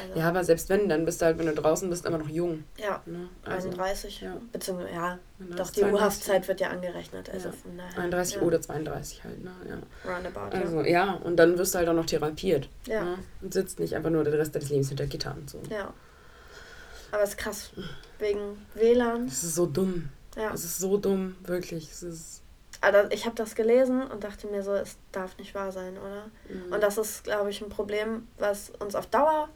[0.00, 2.28] Also, ja, aber selbst wenn, dann bist du halt, wenn du draußen bist, immer noch
[2.28, 2.64] jung.
[2.76, 3.28] Ja, ne?
[3.44, 4.20] also, 31.
[4.20, 4.36] Ja.
[4.52, 5.18] Beziehungsweise, ja,
[5.56, 7.30] doch die U-Haftzeit wird ja angerechnet.
[7.30, 7.54] Also ja.
[7.54, 8.42] von daher, 31 ja.
[8.42, 9.52] oder 32 halt, ne?
[9.68, 10.12] Ja.
[10.12, 10.88] Roundabout, also, ja.
[10.88, 11.12] ja.
[11.14, 12.68] und dann wirst du halt auch noch therapiert.
[12.86, 13.04] Ja.
[13.04, 13.18] Ne?
[13.40, 15.46] Und sitzt nicht einfach nur den Rest deines Lebens hinter Gitarren.
[15.48, 15.60] So.
[15.70, 15.92] Ja.
[17.12, 17.70] Aber es ist krass.
[18.18, 19.26] Wegen WLAN.
[19.26, 20.10] Es ist so dumm.
[20.36, 20.52] Ja.
[20.52, 21.90] Es ist so dumm, wirklich.
[21.90, 22.42] Es ist.
[22.82, 26.26] Also ich habe das gelesen und dachte mir so, es darf nicht wahr sein, oder?
[26.48, 26.72] Mhm.
[26.72, 29.48] Und das ist, glaube ich, ein Problem, was uns auf Dauer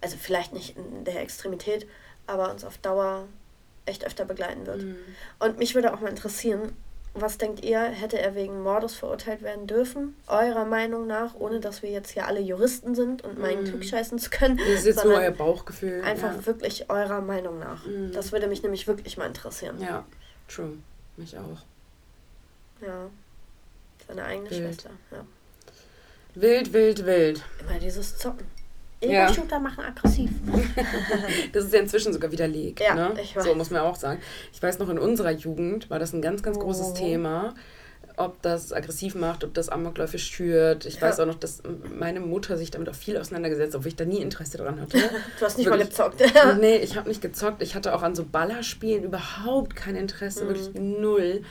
[0.00, 1.86] also vielleicht nicht in der Extremität,
[2.26, 3.26] aber uns auf Dauer
[3.86, 4.82] echt öfter begleiten wird.
[4.82, 4.96] Mhm.
[5.38, 6.76] Und mich würde auch mal interessieren,
[7.14, 10.14] was denkt ihr, hätte er wegen Mordes verurteilt werden dürfen?
[10.26, 13.66] Eurer Meinung nach, ohne dass wir jetzt hier alle Juristen sind und meinen, mm.
[13.66, 14.56] klugscheißen zu können.
[14.58, 16.02] Das ist jetzt nur euer Bauchgefühl.
[16.02, 16.46] Einfach ja.
[16.46, 17.84] wirklich eurer Meinung nach.
[17.86, 18.12] Mm.
[18.12, 19.80] Das würde mich nämlich wirklich mal interessieren.
[19.80, 20.04] Ja,
[20.48, 20.74] true.
[21.16, 21.58] Mich auch.
[22.86, 23.10] Ja.
[24.06, 24.62] Seine eigene wild.
[24.62, 25.24] Schwester, ja.
[26.34, 27.42] Wild, wild, wild.
[27.60, 28.46] Immer dieses Zocken.
[29.00, 29.60] Ego-Shooter ja.
[29.60, 30.30] machen aggressiv.
[31.52, 32.80] das ist ja inzwischen sogar widerlegt.
[32.80, 33.14] Ja, ne?
[33.22, 33.44] ich weiß.
[33.44, 34.20] So muss man auch sagen.
[34.52, 36.60] Ich weiß noch, in unserer Jugend war das ein ganz, ganz oh.
[36.60, 37.54] großes Thema
[38.18, 40.86] ob das aggressiv macht, ob das Amokläufe schürt.
[40.86, 41.02] Ich ja.
[41.02, 41.62] weiß auch noch, dass
[41.96, 44.98] meine Mutter sich damit auch viel auseinandergesetzt hat, obwohl ich da nie Interesse dran hatte.
[45.38, 46.22] du hast nicht wirklich, mal gezockt.
[46.60, 47.62] nee, ich habe nicht gezockt.
[47.62, 50.48] Ich hatte auch an so Ballerspielen überhaupt kein Interesse, mhm.
[50.48, 51.42] wirklich null.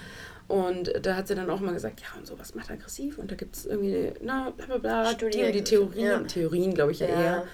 [0.48, 3.36] Und da hat sie dann auch mal gesagt, ja, und sowas macht aggressiv und da
[3.36, 6.20] gibt es irgendwie, na, bla bla bla, die und die Theorien, ja.
[6.20, 7.48] Theorien glaube ich ja, ja, eher.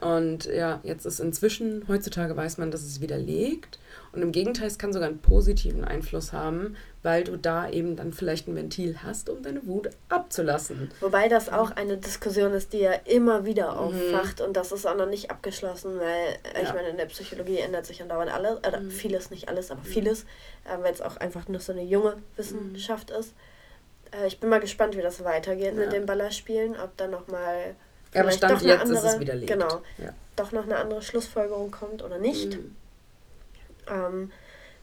[0.00, 3.78] Und ja, jetzt ist inzwischen, heutzutage weiß man, dass es widerlegt.
[4.12, 8.12] Und im Gegenteil, es kann sogar einen positiven Einfluss haben, weil du da eben dann
[8.12, 10.90] vielleicht ein Ventil hast, um deine Wut abzulassen.
[11.00, 13.78] Wobei das auch eine Diskussion ist, die ja immer wieder mhm.
[13.78, 14.46] aufwacht mhm.
[14.46, 16.68] und das ist auch noch nicht abgeschlossen, weil äh, ja.
[16.68, 18.90] ich meine, in der Psychologie ändert sich andauernd alles, äh, mhm.
[18.90, 19.86] vieles, nicht alles, aber mhm.
[19.86, 20.22] vieles,
[20.64, 23.34] äh, weil es auch einfach nur so eine junge Wissenschaft ist.
[24.10, 25.80] Äh, ich bin mal gespannt, wie das weitergeht ja.
[25.80, 27.76] mit den Ballerspielen, ob dann nochmal
[28.14, 29.52] aber Stand jetzt andere, ist es widerlegt.
[29.52, 29.82] Genau.
[29.98, 30.12] Ja.
[30.36, 32.56] Doch noch eine andere Schlussfolgerung kommt oder nicht.
[32.56, 32.76] Mhm.
[33.88, 34.32] Ähm,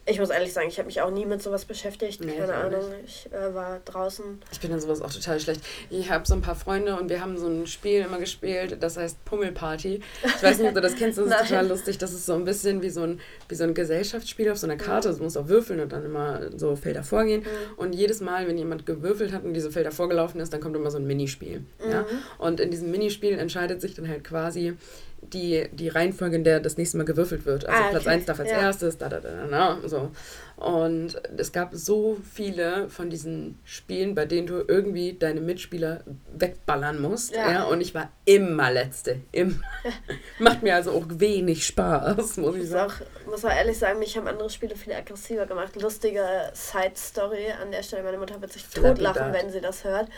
[0.07, 2.23] ich muss ehrlich sagen, ich habe mich auch nie mit sowas beschäftigt.
[2.23, 2.81] Nee, Keine Ahnung.
[3.05, 4.39] Ich äh, war draußen.
[4.51, 5.61] Ich bin in sowas auch total schlecht.
[5.89, 8.97] Ich habe so ein paar Freunde und wir haben so ein Spiel immer gespielt, das
[8.97, 10.01] heißt Pummelparty.
[10.23, 11.97] Ich weiß nicht, ob du das kennst, das ist total lustig.
[11.97, 14.77] Das ist so ein bisschen wie so ein, wie so ein Gesellschaftsspiel auf so einer
[14.77, 15.13] Karte.
[15.13, 17.41] Du musst auch würfeln und dann immer so Felder vorgehen.
[17.41, 17.77] Mhm.
[17.77, 20.91] Und jedes Mal, wenn jemand gewürfelt hat und diese Felder vorgelaufen ist, dann kommt immer
[20.91, 21.65] so ein Minispiel.
[21.83, 21.91] Mhm.
[21.91, 22.05] Ja?
[22.37, 24.77] Und in diesem Minispiel entscheidet sich dann halt quasi,
[25.21, 27.65] die, die Reihenfolge, in der das nächste Mal gewürfelt wird.
[27.65, 28.61] Also ah, Platz 1 darf als ja.
[28.61, 30.11] erstes, da, da, da, da, so.
[30.57, 36.01] Und es gab so viele von diesen Spielen, bei denen du irgendwie deine Mitspieler
[36.35, 37.35] wegballern musst.
[37.35, 37.51] Ja.
[37.51, 39.21] ja und ich war immer Letzte.
[39.31, 39.61] Immer.
[40.39, 42.91] Macht mir also auch wenig Spaß, muss ich sagen.
[42.91, 45.79] Auch, muss auch ehrlich sagen, mich haben andere Spiele viel aggressiver gemacht.
[45.79, 48.03] Lustige Side-Story an der Stelle.
[48.03, 50.09] Meine Mutter wird sich totlachen, wenn sie das hört.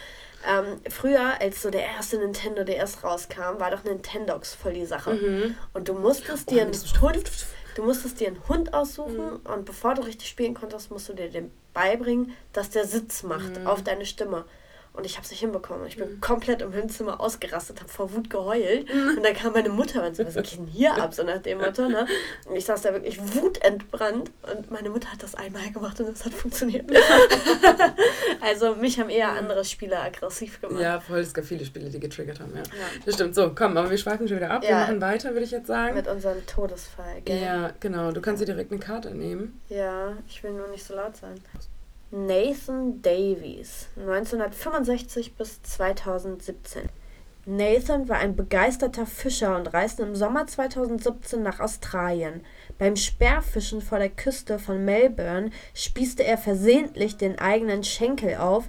[0.47, 5.13] Ähm, früher, als so der erste Nintendo DS rauskam, war doch Nintendox voll die Sache.
[5.13, 5.55] Mhm.
[5.73, 7.23] Und du musstest oh, dir einen Hund,
[7.75, 9.39] du musstest dir einen Hund aussuchen mhm.
[9.51, 13.59] und bevor du richtig spielen konntest, musst du dir den beibringen, dass der Sitz macht
[13.59, 13.67] mhm.
[13.67, 14.45] auf deine Stimme.
[14.99, 15.87] Und ich habe es nicht hinbekommen.
[15.87, 16.21] Ich bin mhm.
[16.21, 18.87] komplett im Wohnzimmer ausgerastet, habe vor Wut geheult.
[18.99, 19.17] Mhm.
[19.17, 21.13] Und dann kam meine Mutter und so, was geht denn hier ab?
[21.13, 22.05] So nach dem Motto, ne?
[22.45, 24.31] Und ich saß da wirklich wutentbrannt.
[24.51, 26.89] Und meine Mutter hat das einmal gemacht und es hat funktioniert.
[28.41, 30.81] also mich haben eher andere Spiele aggressiv gemacht.
[30.81, 31.19] Ja, voll.
[31.19, 32.63] Es gab viele Spiele, die getriggert haben, ja.
[32.63, 32.87] ja.
[33.05, 33.35] Das stimmt.
[33.35, 34.63] So, komm, aber wir schweifen schon wieder ab.
[34.63, 34.69] Ja.
[34.69, 35.95] Wir machen weiter, würde ich jetzt sagen.
[35.95, 37.41] Mit unserem Todesfall, gell?
[37.41, 38.11] Ja, genau.
[38.11, 39.61] Du kannst dir direkt eine Karte nehmen.
[39.69, 41.35] Ja, ich will nur nicht so laut sein.
[42.11, 46.89] Nathan Davies, 1965 bis 2017.
[47.45, 52.41] Nathan war ein begeisterter Fischer und reiste im Sommer 2017 nach Australien.
[52.79, 58.67] Beim Sperrfischen vor der Küste von Melbourne spießte er versehentlich den eigenen Schenkel auf.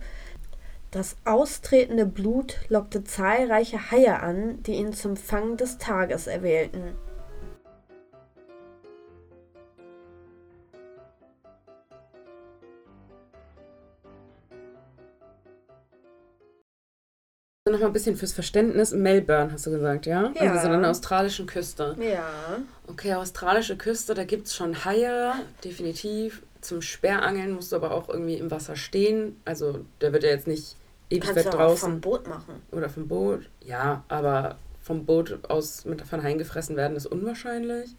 [0.90, 6.94] Das austretende Blut lockte zahlreiche Haie an, die ihn zum Fang des Tages erwählten.
[17.70, 18.92] Noch mal ein bisschen fürs Verständnis.
[18.92, 20.32] Melbourne, hast du gesagt, ja?
[20.34, 20.52] ja.
[20.52, 21.96] Also so an der australischen Küste.
[22.00, 22.28] Ja.
[22.86, 25.32] Okay, australische Küste, da gibt es schon Haie,
[25.64, 26.42] definitiv.
[26.60, 29.40] Zum Sperrangeln musst du aber auch irgendwie im Wasser stehen.
[29.44, 30.76] Also der wird ja jetzt nicht
[31.08, 31.90] ewig Kannst weit du draußen.
[31.90, 32.62] vom Boot machen.
[32.72, 37.90] Oder vom Boot, ja, aber vom Boot aus mit von Haien gefressen werden ist unwahrscheinlich.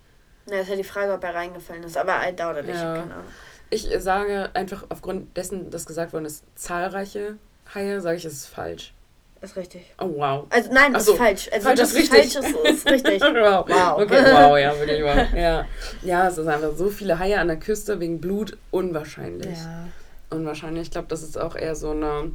[0.50, 2.96] Na, ist ja die Frage, ob er reingefallen ist, aber I doubt it, ja.
[2.96, 3.26] keine Ahnung.
[3.70, 7.38] Ich sage einfach aufgrund dessen, dass gesagt worden ist, zahlreiche
[7.74, 8.94] Haie, sage ich, es ist falsch.
[9.42, 9.82] Ist richtig.
[10.00, 10.46] Oh, wow.
[10.52, 11.50] Also, nein, das so, ist falsch.
[11.52, 12.34] Also, falsch ist richtig.
[12.34, 13.22] falsch ist, ist richtig.
[13.22, 13.68] wow.
[13.68, 14.00] wow.
[14.00, 15.34] Okay, wow, ja, wirklich wow.
[15.36, 15.66] Ja.
[16.04, 19.58] ja, es ist einfach so viele Haie an der Küste wegen Blut unwahrscheinlich.
[19.58, 19.88] Ja.
[20.30, 20.84] Unwahrscheinlich.
[20.84, 22.32] Ich glaube, das ist auch eher so eine.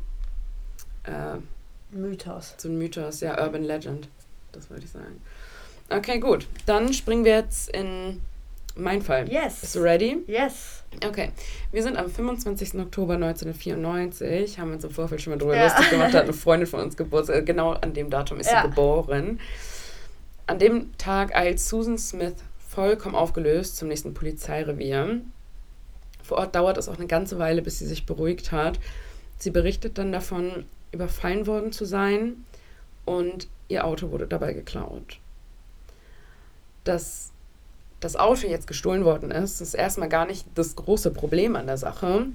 [1.05, 1.38] Äh,
[1.90, 2.55] Mythos.
[2.57, 4.09] So ein Mythos, ja, Urban Legend.
[4.51, 5.23] Das würde ich sagen.
[5.88, 6.49] Okay, gut.
[6.66, 8.21] Dann springen wir jetzt in
[8.77, 9.31] mein Fall.
[9.31, 9.61] Yes.
[9.61, 10.19] Bist du ready?
[10.27, 10.83] Yes.
[11.05, 11.31] Okay.
[11.73, 12.75] Wir sind am 25.
[12.75, 15.65] Oktober 1994, haben uns im Vorfeld schon mal drüber ja.
[15.65, 17.47] lustig gemacht, hat eine Freundin von uns Geburtstag.
[17.47, 18.62] Genau an dem Datum ist ja.
[18.62, 19.41] sie geboren.
[20.47, 25.21] An dem Tag eilt Susan Smith vollkommen aufgelöst zum nächsten Polizeirevier.
[26.23, 28.79] Vor Ort dauert es auch eine ganze Weile, bis sie sich beruhigt hat.
[29.39, 32.45] Sie berichtet dann davon, überfallen worden zu sein
[33.05, 35.19] und ihr Auto wurde dabei geklaut.
[36.85, 37.33] Das
[38.01, 41.79] das Auto jetzt gestohlen worden ist, ist erstmal gar nicht das große Problem an der
[41.79, 42.27] Sache.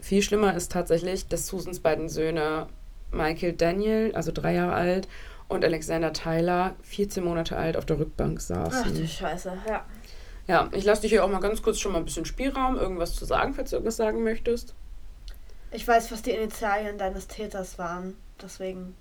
[0.00, 2.66] Viel schlimmer ist tatsächlich, dass Susans beiden Söhne
[3.10, 5.08] Michael Daniel, also drei Jahre alt,
[5.48, 8.84] und Alexander Tyler, 14 Monate alt, auf der Rückbank saßen.
[8.86, 9.84] Ach du Scheiße, ja.
[10.46, 13.14] Ja, ich lasse dich hier auch mal ganz kurz schon mal ein bisschen Spielraum, irgendwas
[13.14, 14.74] zu sagen, falls du irgendwas sagen möchtest.
[15.72, 18.14] Ich weiß, was die Initialien deines Täters waren.
[18.40, 18.94] Deswegen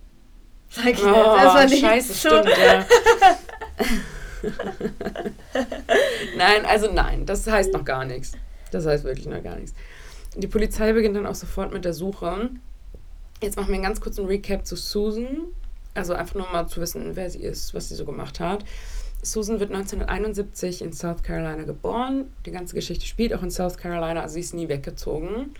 [0.70, 2.20] sag ich Oh, jetzt erstmal nicht scheiße, zu.
[2.20, 2.86] stimmt, ja.
[6.38, 8.34] nein, also nein, das heißt noch gar nichts.
[8.72, 9.74] Das heißt wirklich noch gar nichts.
[10.36, 12.50] Die Polizei beginnt dann auch sofort mit der Suche.
[13.42, 15.38] Jetzt machen wir einen ganz kurzen Recap zu Susan.
[15.94, 18.64] Also einfach nur mal zu wissen, wer sie ist, was sie so gemacht hat.
[19.24, 22.32] Susan wird 1971 in South Carolina geboren.
[22.46, 25.52] Die ganze Geschichte spielt auch in South Carolina, also sie ist nie weggezogen.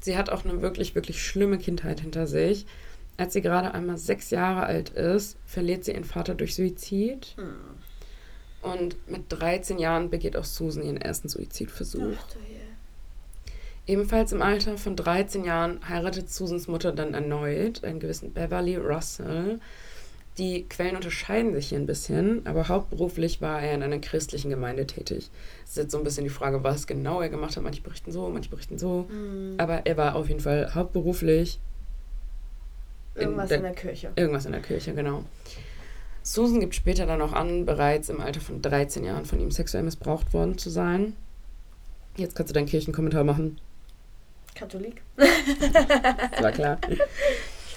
[0.00, 2.66] Sie hat auch eine wirklich, wirklich schlimme Kindheit hinter sich.
[3.18, 7.34] Als sie gerade einmal sechs Jahre alt ist, verliert sie ihren Vater durch Suizid.
[7.36, 7.75] Hm.
[8.72, 12.16] Und mit 13 Jahren begeht auch Susan ihren ersten Suizidversuch.
[12.18, 12.36] Ach.
[13.86, 19.60] Ebenfalls im Alter von 13 Jahren heiratet Susans Mutter dann erneut einen gewissen Beverly Russell.
[20.38, 24.86] Die Quellen unterscheiden sich hier ein bisschen, aber hauptberuflich war er in einer christlichen Gemeinde
[24.86, 25.30] tätig.
[25.64, 27.62] Es ist jetzt so ein bisschen die Frage, was genau er gemacht hat.
[27.62, 29.06] Manche berichten so, manche berichten so.
[29.08, 29.54] Hm.
[29.56, 31.58] Aber er war auf jeden Fall hauptberuflich
[33.14, 34.10] Irgendwas der- in der Kirche.
[34.16, 35.24] Irgendwas in der Kirche, genau.
[36.26, 39.84] Susan gibt später dann auch an, bereits im Alter von 13 Jahren von ihm sexuell
[39.84, 41.14] missbraucht worden zu sein.
[42.16, 43.60] Jetzt kannst du deinen Kirchenkommentar machen.
[44.56, 45.02] Katholik.
[45.16, 46.78] War klar.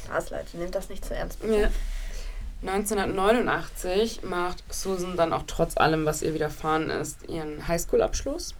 [0.03, 1.39] Spaß, Leute, nehmt das nicht zu ernst.
[1.41, 1.59] bitte.
[1.61, 1.69] Ja.
[2.61, 8.55] 1989 macht Susan dann auch trotz allem, was ihr widerfahren ist, ihren Highschool-Abschluss.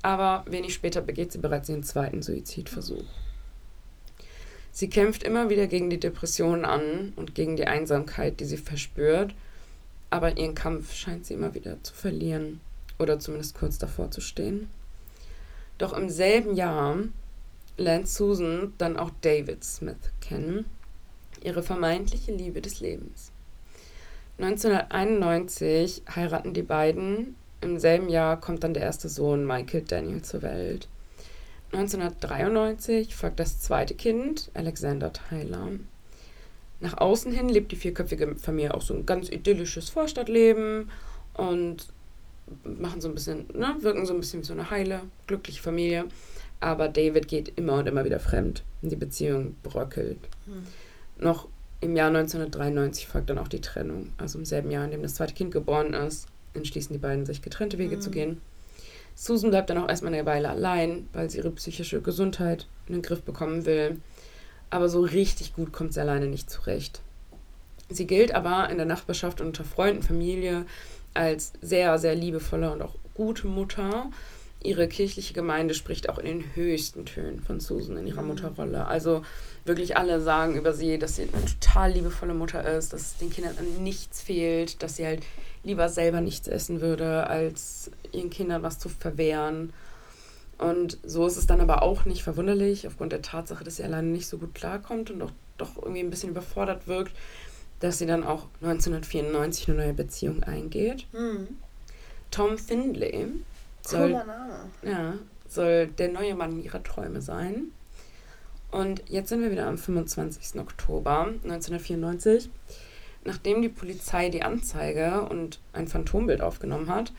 [0.00, 3.04] Aber wenig später begeht sie bereits ihren zweiten Suizidversuch.
[4.72, 9.34] Sie kämpft immer wieder gegen die Depression an und gegen die Einsamkeit, die sie verspürt.
[10.10, 12.60] Aber ihren Kampf scheint sie immer wieder zu verlieren
[12.98, 14.68] oder zumindest kurz davor zu stehen.
[15.78, 16.96] Doch im selben Jahr
[17.78, 20.66] lernt Susan dann auch David Smith kennen,
[21.42, 23.32] ihre vermeintliche Liebe des Lebens.
[24.38, 27.36] 1991 heiraten die beiden.
[27.60, 30.88] Im selben Jahr kommt dann der erste Sohn Michael Daniel zur Welt.
[31.72, 35.68] 1993 folgt das zweite Kind, Alexander Tyler.
[36.80, 40.90] Nach außen hin lebt die vierköpfige Familie auch so ein ganz idyllisches Vorstadtleben
[41.34, 41.86] und
[42.64, 46.06] machen so ein bisschen, ne, wirken so ein bisschen wie so eine heile, glückliche Familie.
[46.58, 48.64] Aber David geht immer und immer wieder fremd.
[48.82, 50.18] Und die Beziehung bröckelt.
[50.46, 50.64] Hm.
[51.24, 51.48] Noch
[51.80, 54.12] im Jahr 1993 folgt dann auch die Trennung.
[54.18, 57.40] Also im selben Jahr, in dem das zweite Kind geboren ist, entschließen die beiden sich
[57.42, 58.00] getrennte Wege Mhm.
[58.00, 58.40] zu gehen.
[59.22, 63.02] Susan bleibt dann auch erstmal eine Weile allein, weil sie ihre psychische Gesundheit in den
[63.02, 64.00] Griff bekommen will.
[64.70, 67.02] Aber so richtig gut kommt sie alleine nicht zurecht.
[67.90, 70.64] Sie gilt aber in der Nachbarschaft und unter Freunden, Familie
[71.12, 74.06] als sehr, sehr liebevolle und auch gute Mutter.
[74.62, 78.28] Ihre kirchliche Gemeinde spricht auch in den höchsten Tönen von Susan in ihrer Mhm.
[78.28, 78.86] Mutterrolle.
[78.86, 79.20] Also
[79.66, 83.28] wirklich alle sagen über sie, dass sie eine total liebevolle Mutter ist, dass es den
[83.28, 85.24] Kindern an nichts fehlt, dass sie halt
[85.62, 89.72] lieber selber nichts essen würde, als ihren Kindern was zu verwehren.
[90.58, 94.08] Und so ist es dann aber auch nicht verwunderlich, aufgrund der Tatsache, dass sie alleine
[94.08, 97.12] nicht so gut klarkommt und auch doch irgendwie ein bisschen überfordert wirkt,
[97.80, 101.06] dass sie dann auch 1994 eine neue Beziehung eingeht.
[101.12, 101.48] Hm.
[102.30, 103.26] Tom Findlay
[103.82, 104.22] soll,
[104.82, 105.14] ja,
[105.48, 107.72] soll der neue Mann ihrer Träume sein.
[108.70, 110.60] Und jetzt sind wir wieder am 25.
[110.60, 112.50] Oktober 1994.
[113.24, 117.12] Nachdem die Polizei die Anzeige und ein Phantombild aufgenommen hat,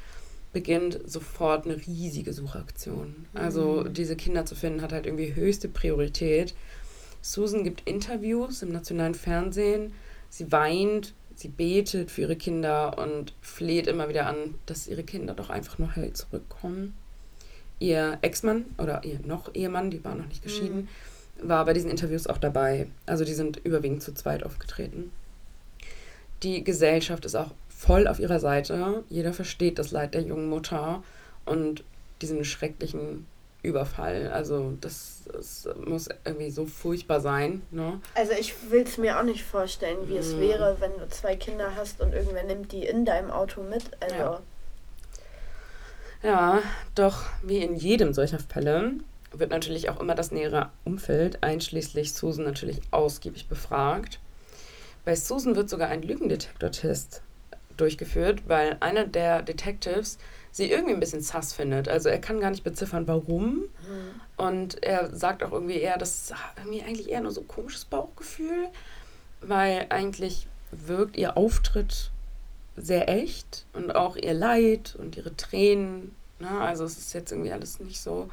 [0.54, 3.28] beginnt sofort eine riesige Suchaktion.
[3.34, 3.94] Also Mhm.
[3.94, 6.54] diese Kinder zu finden hat halt irgendwie höchste Priorität.
[7.22, 9.94] Susan gibt Interviews im nationalen Fernsehen.
[10.30, 15.34] Sie weint, sie betet für ihre Kinder und fleht immer wieder an, dass ihre Kinder
[15.36, 16.96] doch einfach nur heil zurückkommen.
[17.80, 20.88] Ihr Ex-Mann oder ihr noch Ehemann, die war noch nicht geschieden,
[21.42, 22.88] war bei diesen Interviews auch dabei.
[23.06, 25.12] Also die sind überwiegend zu zweit aufgetreten.
[26.44, 29.04] Die Gesellschaft ist auch voll auf ihrer Seite.
[29.10, 31.04] Jeder versteht das Leid der jungen Mutter
[31.46, 31.84] und
[32.22, 33.26] diesen schrecklichen
[33.64, 34.32] Überfall.
[34.32, 37.62] Also das, das muss irgendwie so furchtbar sein.
[37.72, 38.00] Ne?
[38.16, 40.40] Also ich will es mir auch nicht vorstellen, wie es Mhm.
[40.42, 43.84] wäre, wenn du zwei Kinder hast und irgendwer nimmt die in deinem Auto mit.
[44.00, 44.42] Also Ja.
[46.24, 46.60] Ja,
[46.94, 48.94] doch wie in jedem solcher Fälle
[49.32, 54.20] wird natürlich auch immer das nähere Umfeld, einschließlich Susan, natürlich ausgiebig befragt.
[55.06, 57.22] Bei Susan wird sogar ein Lügendetektortest
[57.78, 60.18] durchgeführt, weil einer der Detectives
[60.52, 61.88] sie irgendwie ein bisschen sass findet.
[61.88, 63.64] Also er kann gar nicht beziffern, warum.
[63.88, 64.22] hm.
[64.38, 67.86] Und er sagt auch irgendwie eher, das ist irgendwie eigentlich eher nur so ein komisches
[67.86, 68.68] Bauchgefühl,
[69.42, 72.12] weil eigentlich wirkt ihr Auftritt
[72.76, 76.16] sehr echt und auch ihr Leid und ihre Tränen.
[76.40, 76.50] Ne?
[76.50, 78.30] Also es ist jetzt irgendwie alles nicht so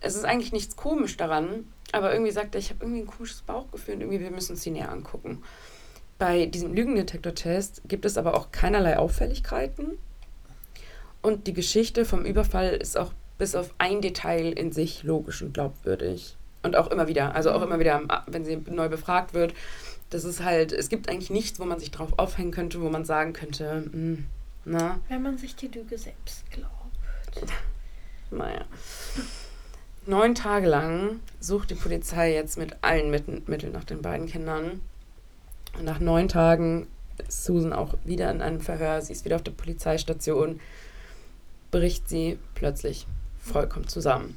[0.00, 3.42] es ist eigentlich nichts komisch daran, aber irgendwie sagt er, ich habe irgendwie ein komisches
[3.42, 5.42] Bauchgefühl und irgendwie wir müssen uns die näher angucken.
[6.20, 9.96] Bei diesem Lügendetektor-Test gibt es aber auch keinerlei Auffälligkeiten.
[11.22, 15.54] Und die Geschichte vom Überfall ist auch bis auf ein Detail in sich logisch und
[15.54, 16.36] glaubwürdig.
[16.62, 19.54] Und auch immer wieder, also auch immer wieder, wenn sie neu befragt wird,
[20.10, 23.06] das ist halt, es gibt eigentlich nichts, wo man sich drauf aufhängen könnte, wo man
[23.06, 24.26] sagen könnte, mh, hm,
[24.66, 25.00] na.
[25.08, 27.54] Wenn man sich die Lüge selbst glaubt.
[28.30, 28.66] Naja.
[30.04, 34.82] Neun Tage lang sucht die Polizei jetzt mit allen Mitteln nach den beiden Kindern.
[35.82, 36.86] Nach neun Tagen
[37.26, 39.00] ist Susan auch wieder in einem Verhör.
[39.00, 40.60] Sie ist wieder auf der Polizeistation.
[41.70, 43.06] Bricht sie plötzlich
[43.38, 44.36] vollkommen zusammen.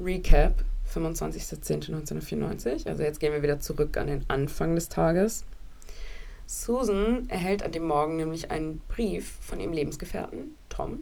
[0.00, 2.88] Recap: 25.10.1994.
[2.88, 5.44] Also jetzt gehen wir wieder zurück an den Anfang des Tages.
[6.46, 11.00] Susan erhält an dem Morgen nämlich einen Brief von ihrem Lebensgefährten, Tom.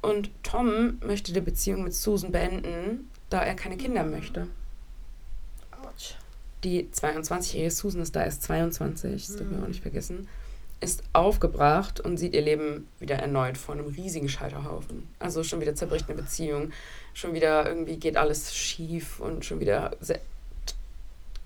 [0.00, 4.46] Und Tom möchte die Beziehung mit Susan beenden, da er keine Kinder möchte.
[5.72, 6.14] Autsch.
[6.66, 10.26] Die 22-jährige Susan ist da erst 22, das dürfen wir auch nicht vergessen,
[10.80, 15.06] ist aufgebracht und sieht ihr Leben wieder erneut vor einem riesigen Scheiterhaufen.
[15.20, 16.72] Also schon wieder zerbricht eine Beziehung,
[17.14, 19.92] schon wieder irgendwie geht alles schief und schon wieder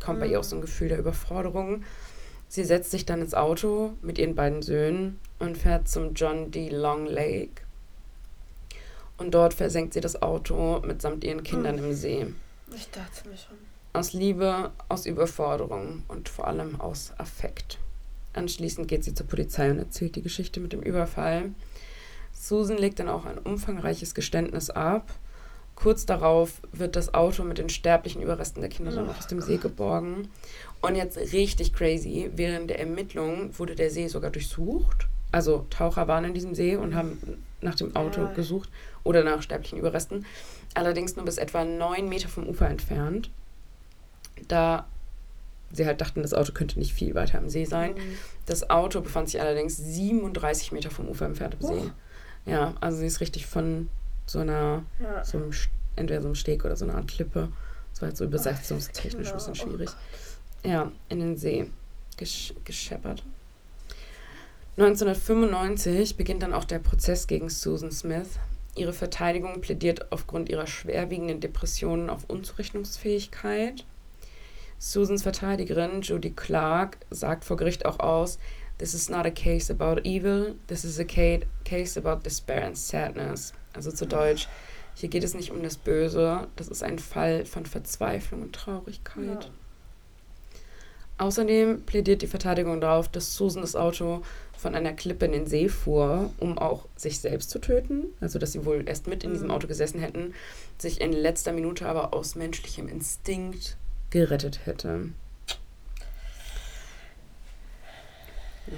[0.02, 1.84] kommt bei ihr auch so ein Gefühl der Überforderung.
[2.48, 6.70] Sie setzt sich dann ins Auto mit ihren beiden Söhnen und fährt zum John D.
[6.70, 7.60] Long Lake.
[9.18, 12.26] Und dort versenkt sie das Auto mitsamt ihren Kindern im See.
[12.74, 13.69] Ich dachte mir schon.
[13.92, 17.78] Aus Liebe, aus Überforderung und vor allem aus Affekt.
[18.34, 21.50] Anschließend geht sie zur Polizei und erzählt die Geschichte mit dem Überfall.
[22.32, 25.10] Susan legt dann auch ein umfangreiches Geständnis ab.
[25.74, 29.40] Kurz darauf wird das Auto mit den sterblichen Überresten der Kinder dann oh, aus dem
[29.40, 30.28] See geborgen.
[30.80, 35.08] Und jetzt richtig crazy, während der Ermittlungen wurde der See sogar durchsucht.
[35.32, 38.32] Also Taucher waren in diesem See und haben nach dem Auto ja.
[38.32, 38.68] gesucht
[39.02, 40.26] oder nach sterblichen Überresten.
[40.74, 43.30] Allerdings nur bis etwa neun Meter vom Ufer entfernt.
[44.48, 44.86] Da
[45.72, 47.94] sie halt dachten, das Auto könnte nicht viel weiter am See sein.
[47.94, 48.18] Mhm.
[48.46, 51.86] Das Auto befand sich allerdings 37 Meter vom Ufer entfernt am See.
[51.86, 52.50] Oh.
[52.50, 53.88] Ja, also sie ist richtig von
[54.26, 55.24] so einer, ja.
[55.24, 55.52] so einem,
[55.96, 57.48] entweder so einem Steg oder so einer Art Klippe.
[57.92, 59.90] Das war jetzt so übersetzungstechnisch ein bisschen schwierig.
[60.64, 61.70] Ja, in den See
[62.16, 63.22] gesch gescheppert.
[64.76, 68.38] 1995 beginnt dann auch der Prozess gegen Susan Smith.
[68.76, 73.84] Ihre Verteidigung plädiert aufgrund ihrer schwerwiegenden Depressionen auf Unzurechnungsfähigkeit.
[74.82, 78.38] Susans Verteidigerin Judy Clark sagt vor Gericht auch aus,
[78.78, 83.52] This is not a case about evil, this is a case about despair and sadness.
[83.74, 84.48] Also zu Deutsch,
[84.94, 89.44] hier geht es nicht um das Böse, das ist ein Fall von Verzweiflung und Traurigkeit.
[89.44, 89.50] Ja.
[91.26, 94.22] Außerdem plädiert die Verteidigung darauf, dass Susan das Auto
[94.56, 98.06] von einer Klippe in den See fuhr, um auch sich selbst zu töten.
[98.22, 99.52] Also, dass sie wohl erst mit in diesem mhm.
[99.52, 100.32] Auto gesessen hätten,
[100.78, 103.76] sich in letzter Minute aber aus menschlichem Instinkt
[104.10, 105.10] gerettet hätte.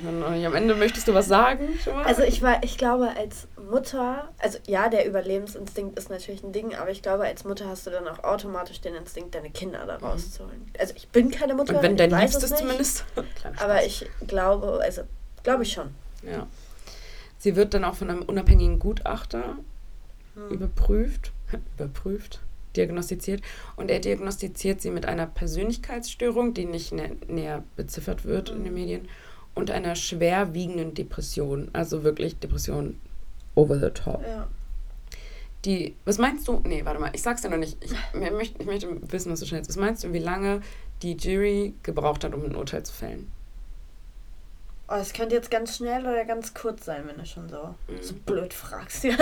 [0.06, 1.68] Am Ende möchtest du was sagen?
[2.04, 6.74] Also ich war, ich glaube, als Mutter, also ja, der Überlebensinstinkt ist natürlich ein Ding,
[6.74, 9.98] aber ich glaube, als Mutter hast du dann auch automatisch den Instinkt, deine Kinder da
[9.98, 10.04] mhm.
[10.04, 10.60] rauszuholen.
[10.60, 10.72] Mhm.
[10.78, 11.76] Also ich bin keine Mutter.
[11.76, 13.04] Und wenn dein Liebstes zumindest.
[13.58, 15.02] aber ich glaube, also
[15.42, 15.94] glaube ich schon.
[16.22, 16.46] Ja.
[17.38, 19.56] Sie wird dann auch von einem unabhängigen Gutachter
[20.34, 20.48] mhm.
[20.48, 21.32] überprüft,
[21.76, 22.40] überprüft,
[22.76, 23.42] diagnostiziert.
[23.76, 28.56] Und er diagnostiziert sie mit einer Persönlichkeitsstörung, die nicht nä näher beziffert wird mhm.
[28.56, 29.08] in den Medien
[29.54, 31.68] und einer schwerwiegenden Depression.
[31.72, 33.00] Also wirklich Depression
[33.54, 34.22] over the top.
[34.26, 34.48] Ja.
[35.64, 36.60] Die, was meinst du?
[36.64, 37.76] Nee, warte mal, ich sag's dir noch nicht.
[37.84, 40.60] Ich, ich, möchte, ich möchte wissen, was du schnell Was meinst du, wie lange
[41.02, 43.30] die Jury gebraucht hat, um ein Urteil zu fällen?
[44.88, 48.02] Oh, es könnte jetzt ganz schnell oder ganz kurz sein, wenn du schon so, mhm.
[48.02, 49.04] so blöd fragst.
[49.04, 49.16] ähm,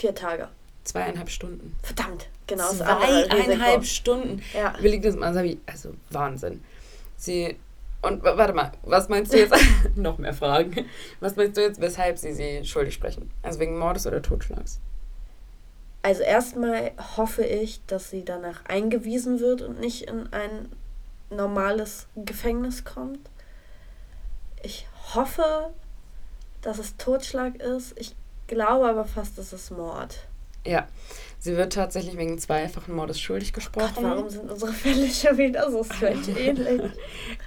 [0.00, 0.48] vier Tage.
[0.84, 1.76] Zweieinhalb Stunden.
[1.82, 2.70] Verdammt, genau.
[2.70, 4.42] Zweieinhalb Stunden.
[4.54, 4.74] Ja.
[4.80, 5.36] Willig das mal,
[5.66, 6.64] also Wahnsinn.
[7.16, 7.56] Sie
[8.02, 9.54] und warte mal, was meinst du jetzt?
[9.94, 10.86] noch mehr Fragen.
[11.20, 13.30] Was meinst du jetzt, weshalb sie sie schuldig sprechen?
[13.42, 14.80] Also wegen Mordes oder Totschlags?
[16.02, 20.70] Also erstmal hoffe ich, dass sie danach eingewiesen wird und nicht in ein
[21.28, 23.20] normales Gefängnis kommt.
[24.62, 25.70] Ich hoffe,
[26.62, 27.92] dass es Totschlag ist.
[28.00, 28.16] Ich
[28.50, 30.18] glaube aber fast, es ist Mord.
[30.66, 30.86] Ja,
[31.38, 33.94] sie wird tatsächlich wegen zweifachen Mordes schuldig gesprochen.
[33.94, 36.82] Gott, warum sind unsere Fälle schon wieder so strange ähnlich?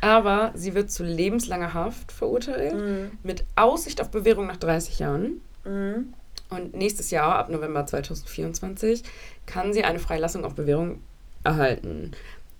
[0.01, 3.11] Aber sie wird zu lebenslanger Haft verurteilt, mhm.
[3.21, 5.41] mit Aussicht auf Bewährung nach 30 Jahren.
[5.63, 6.13] Mhm.
[6.49, 9.03] Und nächstes Jahr, ab November 2024,
[9.45, 11.01] kann sie eine Freilassung auf Bewährung
[11.43, 12.11] erhalten.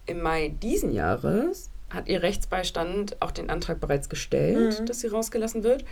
[0.05, 4.85] Im Mai diesen Jahres hat ihr Rechtsbeistand auch den Antrag bereits gestellt, Mhm.
[4.85, 5.85] dass sie rausgelassen wird.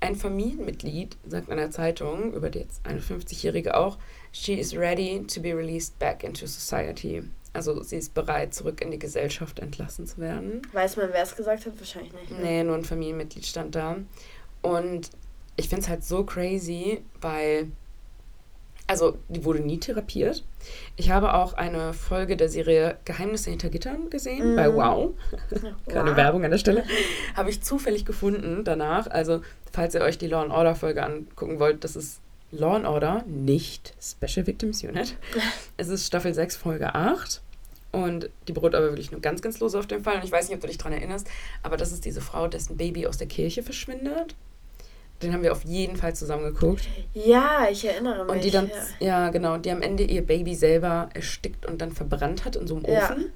[0.00, 3.98] Ein Familienmitglied sagt in einer Zeitung, über die jetzt 51-Jährige auch,
[4.32, 7.22] she is ready to be released back into society.
[7.52, 10.62] Also sie ist bereit, zurück in die Gesellschaft entlassen zu werden.
[10.72, 11.78] Weiß man, wer es gesagt hat?
[11.78, 12.30] Wahrscheinlich nicht.
[12.30, 12.38] ne?
[12.40, 13.98] Nee, nur ein Familienmitglied stand da.
[14.62, 15.10] Und
[15.56, 17.70] ich finde es halt so crazy, weil,
[18.86, 20.44] also die wurde nie therapiert.
[20.96, 24.56] Ich habe auch eine Folge der Serie Geheimnisse hinter Gittern gesehen, Mhm.
[24.56, 25.14] bei Wow.
[25.88, 26.16] Keine Wow.
[26.16, 26.84] Werbung an der Stelle.
[27.34, 29.08] Habe ich zufällig gefunden danach.
[29.10, 29.40] Also,
[29.72, 32.20] falls ihr euch die Law and Order Folge angucken wollt, das ist
[32.50, 35.16] Law and Order, nicht Special Victims Unit.
[35.78, 37.40] Es ist Staffel 6, Folge 8.
[37.92, 40.16] Und die beruht aber wirklich nur ganz, ganz lose auf dem Fall.
[40.16, 41.26] Und ich weiß nicht, ob du dich daran erinnerst,
[41.62, 44.34] aber das ist diese Frau, dessen Baby aus der Kirche verschwindet.
[45.22, 46.88] Den haben wir auf jeden Fall zusammen geguckt.
[47.14, 48.34] Ja, ich erinnere mich.
[48.34, 48.68] Und die dann,
[49.00, 49.06] ja.
[49.06, 49.30] ja.
[49.30, 52.84] genau, die am Ende ihr Baby selber erstickt und dann verbrannt hat in so einem
[52.86, 53.04] Ja.
[53.10, 53.32] Ofen.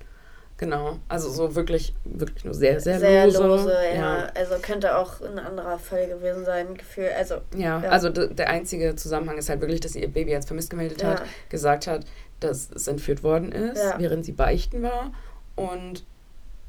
[0.59, 3.47] Genau, also so wirklich, wirklich nur sehr, sehr, Sehr lose.
[3.47, 3.95] lose, ja.
[3.95, 4.29] ja.
[4.35, 7.11] Also könnte auch ein anderer Fall gewesen sein, Gefühl.
[7.17, 7.91] Also, Ja, Ja.
[7.91, 11.09] also der einzige Zusammenhang ist halt wirklich, dass sie ihr Baby als vermisst gemeldet Ja.
[11.11, 12.07] hat, gesagt hat,
[12.41, 13.97] dass es entführt worden ist, Ja.
[13.99, 15.13] während sie beichten war
[15.57, 16.05] und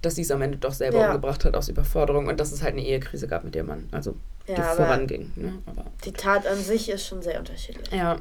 [0.01, 1.07] dass sie es am Ende doch selber Ja.
[1.07, 4.15] umgebracht hat aus Überforderung und dass es halt eine Ehekrise gab mit ihrem Mann, also
[4.47, 5.31] die ja, aber voranging.
[5.35, 5.53] Ne?
[5.65, 7.89] Aber, die Tat an sich ist schon sehr unterschiedlich.
[7.91, 8.17] ja,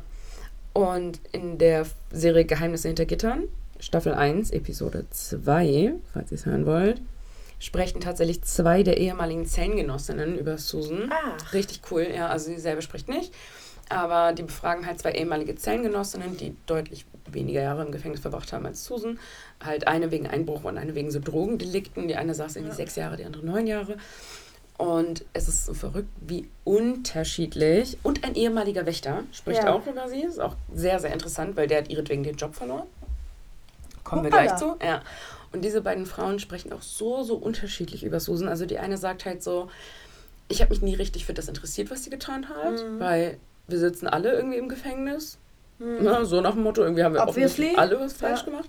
[0.72, 3.45] und in der Serie Geheimnisse hinter Gittern,
[3.81, 7.01] Staffel 1, Episode 2, falls ihr es hören wollt,
[7.59, 11.11] sprechen tatsächlich zwei der ehemaligen Zellengenossinnen über Susan.
[11.11, 11.53] Ach.
[11.55, 12.29] Richtig cool, ja.
[12.29, 13.33] Also sie selber spricht nicht.
[13.89, 18.66] Aber die befragen halt zwei ehemalige Zellengenossinnen, die deutlich weniger Jahre im Gefängnis verbracht haben
[18.66, 19.18] als Susan.
[19.64, 22.09] Halt eine wegen Einbruch und eine wegen so Drogendelikten.
[22.09, 22.76] Die eine saß irgendwie Ja.
[22.76, 23.97] sechs Jahre, die andere neun Jahre.
[24.76, 27.97] Und es ist so verrückt, wie unterschiedlich.
[28.03, 29.72] Und ein ehemaliger Wächter spricht Ja.
[29.72, 30.22] auch über sie.
[30.22, 32.87] Ist auch sehr, sehr interessant, weil der hat ihretwegen den Job verloren.
[34.05, 34.47] Kommen wir Hoppala.
[34.49, 34.76] gleich zu.
[34.84, 35.03] Ja.
[35.53, 38.49] Und diese beiden Frauen sprechen auch so, so unterschiedlich über Susan.
[38.49, 39.70] Also die eine sagt halt so,
[40.49, 43.01] ich habe mich nie richtig für das interessiert, was sie getan hat, Mhm.
[43.01, 43.39] weil
[43.69, 45.39] wir sitzen alle irgendwie im Gefängnis.
[45.79, 46.03] Hm.
[46.03, 46.25] Ne?
[46.25, 48.45] So nach dem Motto, irgendwie haben wir offensichtlich alle was falsch Ja.
[48.47, 48.69] gemacht.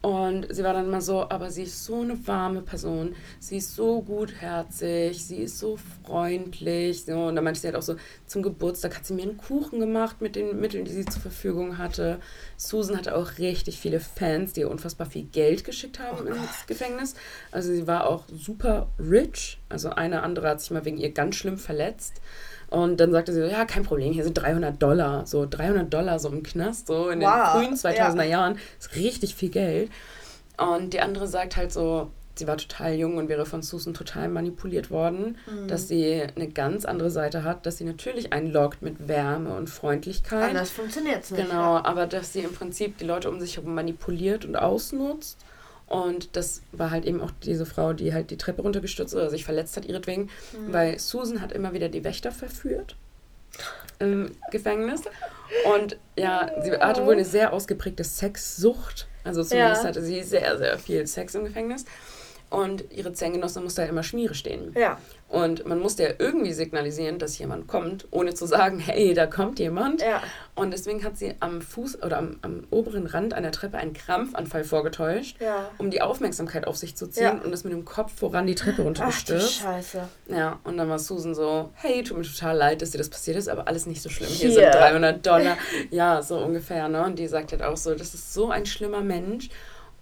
[0.00, 3.74] Und sie war dann immer so, aber sie ist so eine warme Person, sie ist
[3.74, 7.06] so gutherzig, sie ist so freundlich.
[7.06, 7.14] So.
[7.28, 7.96] Und dann meinte sie halt auch so,
[8.26, 11.78] zum Geburtstag hat sie mir einen Kuchen gemacht mit den Mitteln, die sie zur Verfügung
[11.78, 12.20] hatte.
[12.58, 16.66] Susan hatte auch richtig viele Fans, die ihr unfassbar viel Geld geschickt haben Oh ins.
[16.66, 17.14] Gefängnis.
[17.50, 19.58] Also sie war auch super rich.
[19.70, 22.20] Also eine andere hat sich mal wegen ihr ganz schlimm verletzt.
[22.74, 25.26] Und dann sagte sie so, ja, kein Problem, hier sind 300 Dollar.
[25.26, 28.30] So 300 Dollar so im Knast, so in Wow, den frühen 2000er ja.
[28.30, 28.58] Jahren.
[28.78, 29.90] ist richtig viel Geld.
[30.56, 34.28] Und die andere sagt halt so, sie war total jung und wäre von Susan total
[34.28, 35.68] manipuliert worden, Mhm.
[35.68, 40.50] dass sie eine ganz andere Seite hat, dass sie natürlich einloggt mit Wärme und Freundlichkeit.
[40.50, 41.48] Anders funktioniert es nicht.
[41.48, 45.38] Genau, aber dass sie im Prinzip die Leute um sich herum manipuliert und ausnutzt.
[45.86, 49.44] Und das war halt eben auch diese Frau, die halt die Treppe runtergestürzt oder sich
[49.44, 50.72] verletzt hat ihretwegen, Mhm.
[50.72, 52.96] weil Susan hat immer wieder die Wächter verführt
[54.00, 55.02] im Gefängnis.
[55.76, 59.06] Und ja, sie hatte wohl eine sehr ausgeprägte Sexsucht.
[59.22, 59.88] Also zumindest Ja.
[59.88, 61.84] hatte sie sehr, sehr viel Sex im Gefängnis.
[62.50, 64.72] Und ihre Zellengenossin musste halt immer Schmiere stehen.
[64.76, 64.98] Ja.
[65.34, 69.58] Und man musste ja irgendwie signalisieren, dass jemand kommt, ohne zu sagen, hey, da kommt
[69.58, 70.00] jemand.
[70.00, 70.22] Ja.
[70.54, 74.62] Und deswegen hat sie am Fuß oder am, am oberen Rand einer Treppe einen Krampfanfall
[74.62, 75.70] vorgetäuscht, Ja.
[75.78, 77.40] um die Aufmerksamkeit auf sich zu ziehen Ja.
[77.44, 79.54] und ist mit dem Kopf voran die Treppe Ach runtergestürzt.
[79.62, 80.08] Scheiße.
[80.28, 83.36] Ja, und dann war Susan so, hey, tut mir total leid, dass dir das passiert
[83.36, 84.28] ist, aber alles nicht so schlimm.
[84.30, 84.60] Hier Hier.
[84.60, 85.56] sind 300 Dollar.
[85.90, 87.02] Ja, so ungefähr, ne?
[87.04, 89.48] Und die sagt halt auch so, das ist so ein schlimmer Mensch.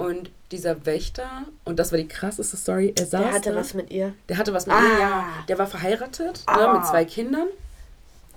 [0.02, 1.28] Und dieser Wächter,
[1.64, 4.12] und das war die krasseste Story, er saß Der hatte da, was mit ihr.
[4.28, 4.80] der hatte was mit Ah.
[4.82, 5.24] ihr, ja.
[5.48, 6.56] Der war verheiratet Ah.
[6.72, 7.48] ne, mit zwei Kindern.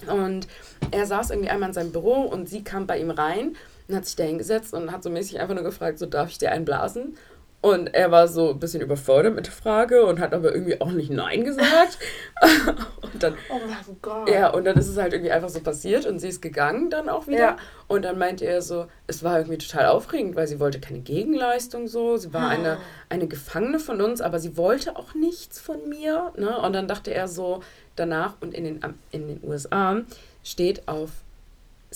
[0.08, 0.48] Und
[0.92, 3.56] er saß irgendwie einmal in seinem Büro und sie kam bei ihm rein
[3.88, 6.38] und hat sich da hingesetzt und hat so mäßig einfach nur gefragt, so darf ich
[6.38, 7.18] dir einen blasen?
[7.66, 10.92] Und er war so ein bisschen überfordert mit der Frage und hat aber irgendwie auch
[10.92, 11.98] nicht Nein gesagt.
[13.02, 14.30] und dann, Oh mein Gott.
[14.30, 17.10] ja, und dann ist es halt irgendwie einfach so passiert und sie ist gegangen dann
[17.10, 17.40] auch wieder.
[17.40, 17.58] Ja.
[17.88, 21.88] Und dann meinte er so, es war irgendwie total aufregend, weil sie wollte keine Gegenleistung
[21.88, 22.18] so.
[22.18, 22.78] Sie war eine,
[23.10, 26.34] eine Gefangene von uns, aber sie wollte auch nichts von mir.
[26.38, 26.60] Ne?
[26.60, 27.62] Und dann dachte er so,
[27.96, 30.02] danach und in den, in den USA
[30.44, 31.10] steht auf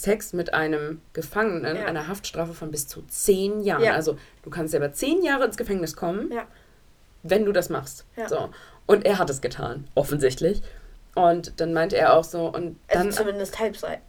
[0.02, 1.86] Sex mit einem Gefangenen Ja.
[1.86, 3.84] eine Haftstrafe von bis zu zehn Jahren.
[3.84, 3.94] Ja.
[3.94, 6.44] Also du kannst selber zehn Jahre ins Gefängnis kommen, Ja.
[7.24, 8.06] wenn du das machst.
[8.16, 8.28] Ja.
[8.30, 8.50] So.
[8.86, 10.62] Und er hat es getan, offensichtlich.
[11.16, 13.08] Und dann meinte er auch so, und dann.
[13.08, 14.04] Also zumindest halbseitig.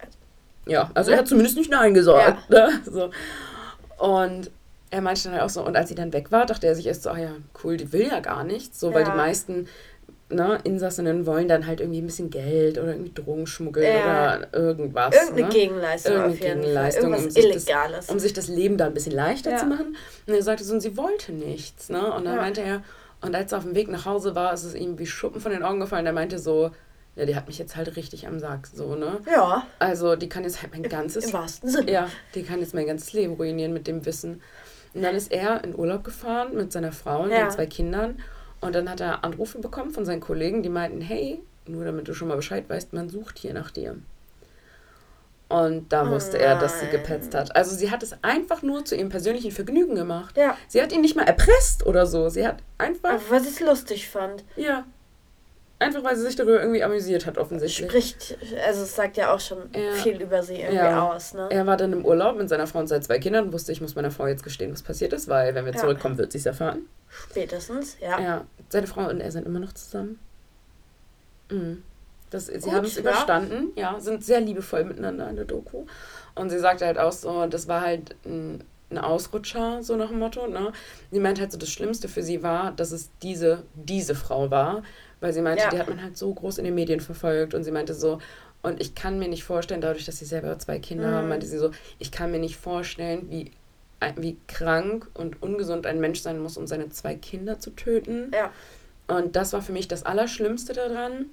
[0.65, 2.49] Ja, also er hat zumindest nicht Nein gesagt.
[2.49, 2.69] Ne?
[2.85, 3.09] So.
[3.97, 4.51] Und
[4.91, 6.85] er meinte dann halt auch so, und als sie dann weg war, dachte er sich
[6.85, 7.31] erst so, ah ja,
[7.63, 8.79] cool, die will ja gar nichts.
[8.79, 9.67] So, weil die meisten
[10.31, 14.37] ne, Insassinnen wollen dann halt irgendwie ein bisschen Geld oder irgendwie Drogenschmuggel Ja.
[14.37, 15.13] oder irgendwas.
[15.15, 15.53] Irgendeine ne?
[15.53, 17.07] Gegenleistung Irgendeine Gegenleistung, Fall.
[17.09, 18.09] um Irgendwas sich das- Illegales.
[18.09, 19.57] um sich das Leben da ein bisschen leichter Ja.
[19.57, 19.95] zu machen.
[20.27, 21.89] Und er sagte so, und sie wollte nichts.
[21.89, 21.99] Ne?
[22.13, 22.41] Und dann Ja.
[22.41, 22.83] meinte er,
[23.23, 25.51] Und als er auf dem Weg nach Hause war, ist es ihm wie Schuppen von
[25.51, 26.05] den Augen gefallen.
[26.05, 26.71] Der meinte so,
[27.15, 29.19] ja, die hat mich jetzt halt richtig am Sack, so, ne?
[29.31, 29.67] Ja.
[29.77, 31.25] Also, die kann jetzt halt mein ganzes...
[31.27, 31.91] Im wahrsten Sinne.
[31.91, 34.41] Ja, die kann jetzt mein ganzes Leben ruinieren mit dem Wissen.
[34.95, 37.41] Und dann ist er in Urlaub gefahren mit seiner Frau und Ja.
[37.43, 38.17] den zwei Kindern.
[38.61, 42.13] Und dann hat er Anrufe bekommen von seinen Kollegen, die meinten, hey, nur damit du
[42.13, 43.97] schon mal Bescheid weißt, man sucht hier nach dir.
[45.49, 47.53] Und da Oh wusste er, dass sie gepetzt hat.
[47.55, 50.37] Also sie hat es einfach nur zu ihrem persönlichen Vergnügen gemacht.
[50.37, 50.55] Ja.
[50.69, 52.29] Sie hat ihn nicht mal erpresst oder so.
[52.29, 54.45] Sie hat einfach, Aber weil sie es lustig fand.
[54.55, 54.85] ja,
[55.81, 57.89] einfach weil sie sich darüber irgendwie amüsiert hat offensichtlich.
[57.89, 59.91] Spricht, also es sagt ja auch schon Ja.
[59.93, 61.09] viel über sie irgendwie Ja.
[61.11, 61.47] aus, ne?
[61.51, 63.81] Er war dann im Urlaub mit seiner Frau und seinen zwei Kindern und wusste, ich
[63.81, 65.79] muss meiner Frau jetzt gestehen, was passiert ist, weil wenn wir Ja.
[65.79, 66.85] zurückkommen, wird sie es erfahren.
[67.09, 68.19] Spätestens, ja.
[68.19, 70.19] Ja, seine Frau und er sind immer noch zusammen.
[71.49, 71.83] Mhm.
[72.29, 75.85] Das, sie Gut, haben es überstanden, ja, sind sehr liebevoll miteinander in der Doku.
[76.33, 80.19] Und sie sagte halt auch so, das war halt ein, ein Ausrutscher, so nach dem
[80.19, 80.47] Motto.
[80.47, 80.71] Ne?
[81.11, 84.83] Sie meint halt so, das Schlimmste für sie war, dass es diese, diese Frau war,
[85.21, 85.69] weil sie meinte, Ja.
[85.69, 88.19] die hat man halt so groß in den Medien verfolgt und sie meinte so,
[88.63, 91.13] und ich kann mir nicht vorstellen, dadurch, dass sie selber zwei Kinder Mhm.
[91.13, 93.51] haben, meinte sie so, ich kann mir nicht vorstellen, wie,
[94.17, 98.31] wie krank und ungesund ein Mensch sein muss, um seine zwei Kinder zu töten.
[98.33, 98.51] Ja.
[99.07, 101.25] Und das war für mich das Allerschlimmste daran.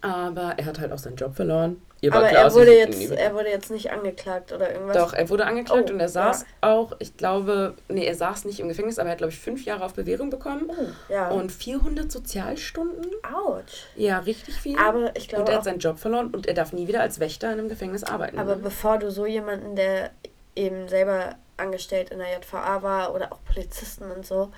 [0.00, 1.80] Aber er hat halt auch seinen Job verloren.
[2.02, 4.96] Ihr Aber er wurde, jetzt, er wurde jetzt nicht angeklagt oder irgendwas.
[4.96, 6.46] Doch, er wurde angeklagt Oh, und er saß ja.
[6.60, 9.64] auch, ich glaube, nee, er saß nicht im Gefängnis, aber er hat, glaube ich, fünf
[9.64, 10.68] Jahre auf Bewährung bekommen.
[10.68, 11.30] Oh, ja.
[11.30, 13.06] Und 400 Sozialstunden.
[13.22, 13.84] Autsch.
[13.96, 14.78] Ja, richtig viel.
[14.78, 17.18] Aber ich glaube und er hat seinen Job verloren und er darf nie wieder als
[17.18, 18.38] Wächter in einem Gefängnis arbeiten.
[18.38, 18.62] aber ne?
[18.62, 20.10] bevor du so jemanden, der
[20.54, 24.50] eben selber angestellt in der JVA war oder auch Polizisten und so,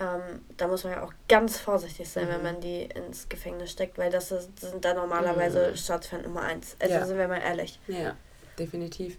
[0.00, 2.42] ähm, da muss man ja auch ganz vorsichtig sein, wenn Mhm.
[2.42, 5.76] man die ins Gefängnis steckt, weil das, ist, das sind da normalerweise Mhm.
[5.76, 6.76] Staatsfeind Nummer eins.
[6.80, 7.06] Also Ja.
[7.06, 7.78] sind wir mal ehrlich.
[7.88, 8.16] Ja,
[8.58, 9.18] definitiv.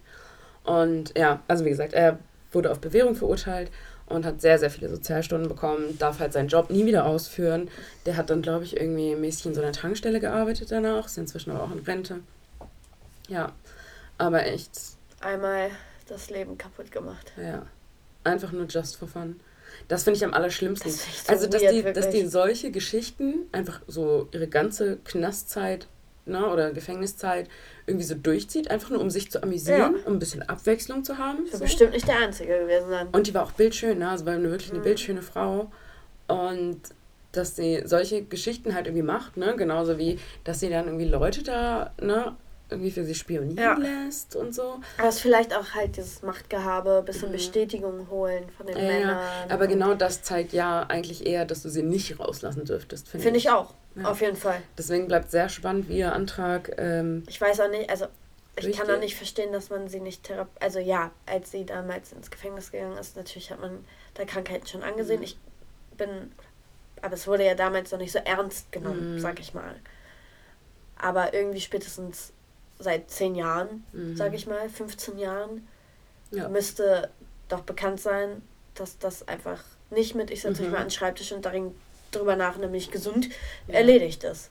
[0.64, 2.18] Und ja, also wie gesagt, er
[2.52, 3.70] wurde auf Bewährung verurteilt
[4.06, 7.70] und hat sehr, sehr viele Sozialstunden bekommen, darf halt seinen Job nie wieder ausführen.
[8.04, 11.50] Der hat dann, glaube ich, irgendwie mäßig in so einer Tankstelle gearbeitet danach, ist inzwischen
[11.52, 12.20] aber auch in Rente.
[13.28, 13.52] Ja,
[14.18, 14.70] aber echt,
[15.20, 15.70] Einmal
[16.08, 17.32] das Leben kaputt gemacht.
[17.36, 17.66] ja,
[18.24, 19.40] einfach nur just for fun.
[19.88, 20.90] Das finde ich am allerschlimmsten.
[20.92, 22.30] Das so also, dass weird, die, dass die wirklich.
[22.30, 25.86] solche Geschichten einfach so ihre ganze Knastzeit
[26.24, 27.48] ne, oder Gefängniszeit
[27.86, 30.00] irgendwie so durchzieht, einfach nur um sich zu amüsieren, Ja.
[30.06, 31.44] um ein bisschen Abwechslung zu haben.
[31.46, 31.64] Ich will so.
[31.64, 33.08] bestimmt nicht der Einzige gewesen sein.
[33.12, 34.08] Und die war auch bildschön, ne?
[34.10, 34.84] also war eine, wirklich eine Mhm.
[34.84, 35.70] bildschöne Frau.
[36.26, 36.80] Und
[37.32, 39.54] dass sie solche Geschichten halt irgendwie macht, ne?
[39.56, 42.34] genauso wie, dass sie dann irgendwie Leute da ne?
[42.68, 43.74] Irgendwie für sie spionieren Ja.
[43.78, 44.80] lässt und so.
[44.98, 47.32] Aber es ist vielleicht auch halt dieses Machtgehabe, bisschen Mhm.
[47.34, 49.18] Bestätigung holen von den Ja, Männern.
[49.48, 49.54] ja.
[49.54, 53.38] Aber genau das zeigt ja eigentlich eher, dass du sie nicht rauslassen dürftest, finde Finde
[53.38, 53.74] ich auch.
[53.94, 54.10] Ja.
[54.10, 54.60] Auf jeden Fall.
[54.76, 56.72] Deswegen bleibt sehr spannend, wie ihr Antrag.
[56.76, 58.06] Ähm, Ich weiß auch nicht, also
[58.56, 58.90] ich kann Richtig.
[58.96, 60.60] auch nicht verstehen, dass man sie nicht therapiert.
[60.62, 64.82] Also ja, als sie damals ins Gefängnis gegangen ist, natürlich hat man da Krankheiten schon
[64.82, 65.18] angesehen.
[65.18, 65.24] Mhm.
[65.24, 65.38] Ich
[65.96, 66.08] bin,
[67.00, 69.20] aber es wurde ja damals noch nicht so ernst genommen, Mhm.
[69.20, 69.76] sag ich mal.
[70.98, 72.32] Aber irgendwie spätestens
[72.78, 74.16] seit zehn Jahren, mhm.
[74.16, 75.66] sag ich mal, 15 Jahren,
[76.30, 76.48] Ja.
[76.48, 77.08] müsste
[77.48, 78.42] doch bekannt sein,
[78.74, 80.72] dass das einfach nicht mit, ich setze mich Mhm.
[80.74, 81.74] mal an den Schreibtisch und darin
[82.10, 83.28] drüber nach, nämlich gesund,
[83.68, 83.74] Ja.
[83.74, 84.50] erledigt ist.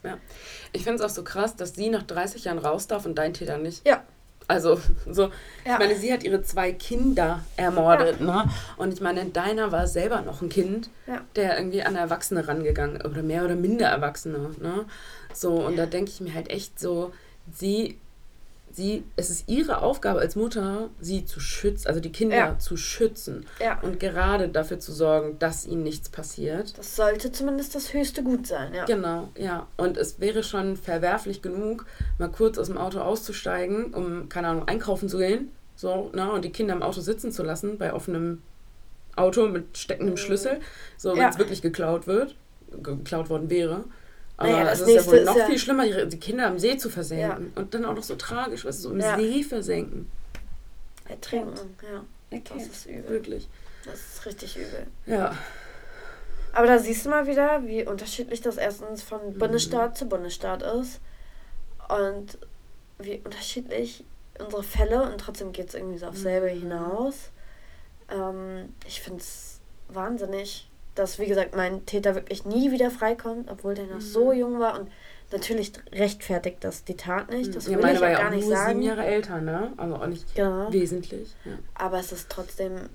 [0.72, 3.34] Ich finde es auch so krass, dass sie nach 30 Jahren raus darf und dein
[3.34, 3.86] Täter nicht.
[3.86, 4.02] Ja.
[4.48, 5.24] Also, so,
[5.64, 5.74] Ja.
[5.74, 8.48] ich meine, sie hat ihre zwei Kinder ermordet, ne?
[8.76, 11.20] Und ich meine, deiner war selber noch ein Kind, Ja.
[11.34, 14.86] der irgendwie an Erwachsene rangegangen oder mehr oder minder Erwachsene, ne?
[15.34, 17.12] So, und da denke ich mir halt echt so,
[17.52, 17.98] sie,
[18.76, 22.58] sie, es ist ihre Aufgabe als Mutter, sie zu schützen, also die Kinder Ja.
[22.58, 23.80] zu schützen Ja.
[23.80, 26.76] und gerade dafür zu sorgen, dass ihnen nichts passiert.
[26.78, 28.84] Das sollte zumindest das höchste Gut sein, ja.
[28.84, 29.66] Genau, ja.
[29.76, 31.86] Und es wäre schon verwerflich genug,
[32.18, 35.50] mal kurz aus dem Auto auszusteigen, um, keine Ahnung, einkaufen zu gehen.
[35.74, 36.30] So, ne?
[36.30, 38.42] Und die Kinder im Auto sitzen zu lassen, bei offenem
[39.16, 40.18] Auto mit steckendem Mhm.
[40.18, 40.60] Schlüssel.
[40.96, 41.28] So, wenn Ja.
[41.30, 42.36] es wirklich geklaut wird,
[42.82, 43.84] geklaut worden wäre.
[44.38, 46.58] Aber Naja, das es ist ja wohl noch ja- viel schlimmer, die die Kinder im
[46.58, 47.52] See zu versenken.
[47.54, 49.16] Und dann auch noch so tragisch, was so im Ja.
[49.16, 50.10] See versenken.
[51.08, 52.04] Ertrinken, ja.
[52.30, 52.62] Das Okay.
[52.70, 53.08] ist übel.
[53.08, 53.48] Wirklich.
[53.84, 54.86] Das ist richtig übel.
[55.06, 55.34] Ja.
[56.52, 59.38] Aber da siehst du mal wieder, wie unterschiedlich das erstens von Mhm.
[59.38, 61.00] Bundesstaat zu Bundesstaat ist.
[61.88, 62.38] Und
[62.98, 64.04] wie unterschiedlich
[64.38, 66.60] unsere Fälle und trotzdem geht es irgendwie so aufs selbe Mhm.
[66.60, 67.14] hinaus.
[68.10, 73.74] Ähm, ich finde es wahnsinnig, dass, wie gesagt, mein Täter wirklich nie wieder freikommt, obwohl
[73.74, 74.00] der noch Mhm.
[74.00, 74.78] so jung war.
[74.80, 74.90] Und
[75.32, 77.54] natürlich rechtfertigt das die Tat nicht.
[77.54, 78.68] Das ja, will ich auch gar auch nicht sagen.
[78.80, 79.72] sieben Jahre älter, ne?
[79.76, 80.72] Also auch nicht Genau.
[80.72, 81.34] wesentlich.
[81.44, 81.52] Ja.
[81.74, 82.88] Aber es ist trotzdem,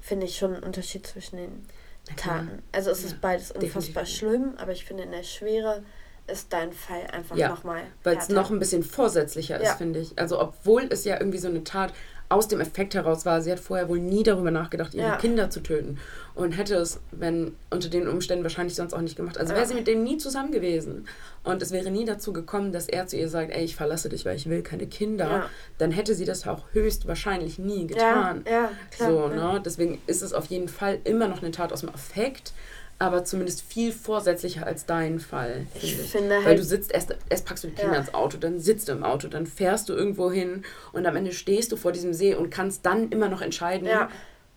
[0.00, 1.66] finde ich, schon ein Unterschied zwischen den.
[2.14, 2.62] Taten.
[2.70, 4.16] Also es Ja, ist beides unfassbar definitiv.
[4.16, 5.82] schlimm, aber ich finde in der Schwere
[6.28, 7.82] ist dein Fall einfach Ja, nochmal.
[8.02, 9.74] Weil es noch ein bisschen vorsätzlicher ist, Ja.
[9.76, 10.18] finde ich.
[10.18, 11.92] Also obwohl es ja irgendwie so eine Tat
[12.28, 15.16] aus dem Effekt heraus war, sie hat vorher wohl nie darüber nachgedacht, ihre Ja.
[15.16, 15.98] Kinder zu töten.
[16.34, 19.38] Und hätte es, wenn unter den Umständen wahrscheinlich sonst auch nicht gemacht.
[19.38, 21.06] Also wäre sie mit dem nie zusammen gewesen.
[21.44, 24.24] Und es wäre nie dazu gekommen, dass er zu ihr sagt, ey, ich verlasse dich,
[24.26, 25.30] weil ich will keine Kinder.
[25.30, 25.50] Ja.
[25.78, 28.42] Dann hätte sie das auch höchstwahrscheinlich nie getan.
[28.44, 29.10] Ja, ja, klar.
[29.10, 29.62] So, ne?
[29.64, 32.52] Deswegen ist es auf jeden Fall immer noch eine Tat aus dem Affekt,
[32.98, 35.66] aber zumindest viel vorsätzlicher als dein Fall.
[35.74, 38.00] Ich finde finde Weil halt- du sitzt erst, erst packst du die Kinder Ja.
[38.00, 41.32] ins Auto, dann sitzt du im Auto, dann fährst du irgendwo hin und am Ende
[41.32, 44.08] stehst du vor diesem See und kannst dann immer noch entscheiden, Ja.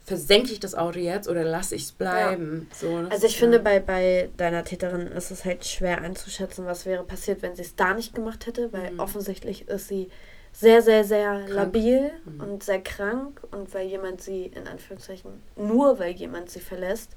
[0.05, 2.67] versenke ich das Auto jetzt oder lasse ich es bleiben.
[2.73, 6.01] So, das Also ich ist, finde, ja- bei, bei deiner Täterin ist es halt schwer
[6.01, 8.99] einzuschätzen, was wäre passiert, wenn sie es da nicht gemacht hätte, weil Mhm.
[8.99, 10.09] offensichtlich ist sie
[10.51, 11.49] sehr, sehr, sehr Krank.
[11.49, 12.39] labil Mhm.
[12.41, 17.11] und sehr krank und weil jemand sie, in Anführungszeichen, nur weil jemand sie verlässt,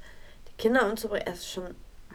[0.58, 1.64] Kinder umzubringen, ist schon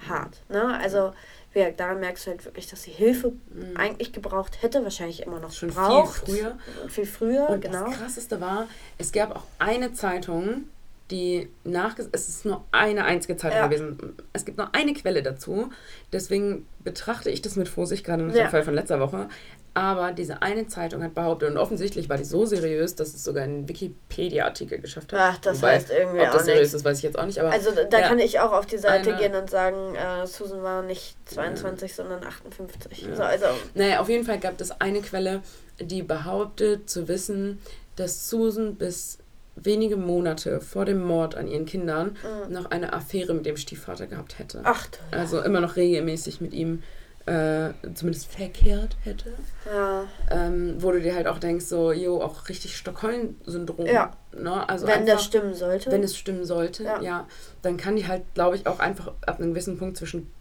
[0.08, 0.42] hart.
[0.50, 0.78] Ne?
[0.80, 1.14] Also
[1.54, 3.78] wie gesagt, daran merkst du halt wirklich, dass sie Hilfe Mhm.
[3.78, 6.26] eigentlich gebraucht hätte, wahrscheinlich immer noch Schon viel braucht.
[6.28, 6.58] früher.
[6.84, 7.86] Und viel früher, Und genau.
[7.86, 8.68] das Krasseste war,
[9.00, 10.66] es gab auch eine Zeitung,
[11.10, 12.10] die nachges...
[12.12, 13.68] Es ist nur eine einzige Zeitung Ja.
[13.68, 13.98] gewesen.
[14.34, 15.72] Es gibt nur eine Quelle dazu.
[16.12, 18.44] Deswegen betrachte ich das mit Vorsicht, gerade nach Ja.
[18.44, 19.30] dem Fall von letzter Woche.
[19.74, 23.44] Aber diese eine Zeitung hat behauptet, und offensichtlich war die so seriös, dass es sogar
[23.44, 25.20] einen Wikipedia-Artikel geschafft hat.
[25.22, 27.40] Ach, das Wobei, heißt irgendwie Ob auch das seriös ist, weiß ich jetzt auch nicht.
[27.40, 28.08] Aber Also da, ja.
[28.08, 31.94] kann ich auch auf die Seite Eine- gehen und sagen, äh, Susan war nicht 22,
[31.94, 33.04] sondern 58.
[33.04, 33.16] Ja.
[33.16, 33.46] So, also
[33.76, 35.42] Naja, auf jeden Fall gab es eine Quelle,
[35.80, 37.60] die behauptet zu wissen,
[37.98, 39.20] dass Susan bis
[39.56, 42.16] wenige Monate vor dem Mord an ihren Kindern
[42.48, 42.54] Mhm.
[42.54, 44.62] noch eine Affäre mit dem Stiefvater gehabt hätte.
[44.64, 44.98] ach du.
[45.18, 46.84] Also immer noch regelmäßig mit ihm
[47.28, 49.34] äh, zumindest verkehrt hätte.
[49.66, 50.06] Ja.
[50.32, 53.86] Ähm, wo du dir halt auch denkst, so, jo, auch richtig Stockholm-Syndrom.
[53.86, 54.14] Ja.
[54.38, 54.68] Ne?
[54.70, 55.92] Also Wenn einfach, das stimmen sollte.
[55.92, 57.02] wenn es stimmen sollte, Ja.
[57.02, 57.28] ja.
[57.62, 60.32] dann kann die halt, glaube ich, auch einfach ab einem gewissen Punkt zwischen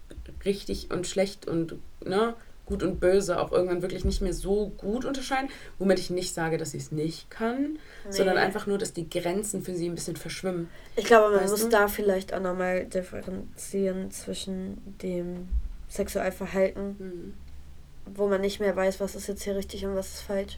[0.45, 1.75] richtig und schlecht und
[2.05, 2.33] ne,
[2.65, 5.49] gut und böse auch irgendwann wirklich nicht mehr so gut unterscheiden.
[5.79, 7.79] Womit ich nicht sage, dass sie es nicht kann,
[8.09, 8.41] sondern Nee.
[8.41, 10.69] einfach nur, dass die Grenzen für sie ein bisschen verschwimmen.
[10.95, 11.69] ich glaube, man Weißt muss du?
[11.69, 15.47] da vielleicht auch nochmal differenzieren zwischen dem
[15.97, 17.33] Sexualverhalten, Hm.
[18.15, 20.57] wo man nicht mehr weiß, was ist jetzt hier richtig und was ist falsch,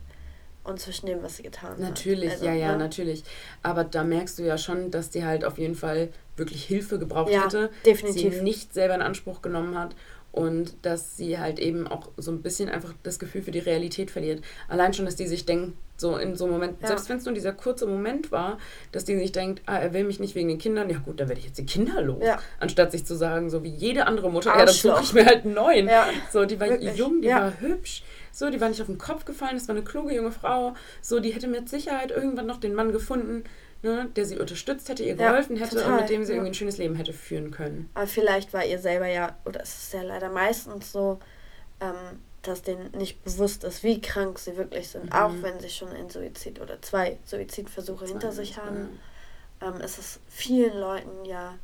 [0.63, 1.79] und zwischen dem, was sie getan hat.
[1.79, 2.77] Natürlich, Also, ja, ja, ne?
[2.77, 3.23] natürlich.
[3.63, 7.31] Aber da merkst du ja schon, dass die halt auf jeden Fall wirklich Hilfe gebraucht
[7.31, 7.71] Ja, hätte.
[7.85, 8.35] definitiv.
[8.35, 9.95] Sie nicht selber in Anspruch genommen hat
[10.31, 14.11] und dass sie halt eben auch so ein bisschen einfach das Gefühl für die Realität
[14.11, 14.43] verliert.
[14.67, 16.87] Allein schon, dass die sich denkt, so in so einem Moment, Ja.
[16.87, 18.57] selbst wenn es nur dieser kurze Moment war,
[18.91, 21.27] dass die sich denkt, ah, er will mich nicht wegen den Kindern, ja gut, dann
[21.27, 22.23] werde ich jetzt die Kinder los.
[22.23, 22.39] Ja.
[22.59, 25.03] Anstatt sich zu sagen, so wie jede andere Mutter, ja, dann suche Arschloch.
[25.09, 25.87] ich mir halt einen neuen.
[25.87, 26.07] Ja.
[26.31, 27.41] So, die war Wirklich, jung, die ja.
[27.41, 30.31] war hübsch, so, die war nicht auf den Kopf gefallen, das war eine kluge junge
[30.31, 33.43] Frau, so, die hätte mit Sicherheit irgendwann noch den Mann gefunden,
[33.81, 36.35] ne, der sie unterstützt hätte, ihr Ja, geholfen hätte total, und mit dem sie ja.
[36.37, 37.89] irgendwie ein schönes Leben hätte führen können.
[37.93, 41.19] Aber vielleicht war ihr selber ja, oder es ist ja leider meistens so,
[41.81, 45.11] ähm, dass denen nicht bewusst ist, wie krank sie wirklich sind, Mhm.
[45.11, 48.65] auch wenn sie schon einen Suizid oder zwei Suizidversuche hinter sich Ja.
[48.65, 48.99] haben.
[49.61, 51.57] Ähm, ist es vielen Leuten ja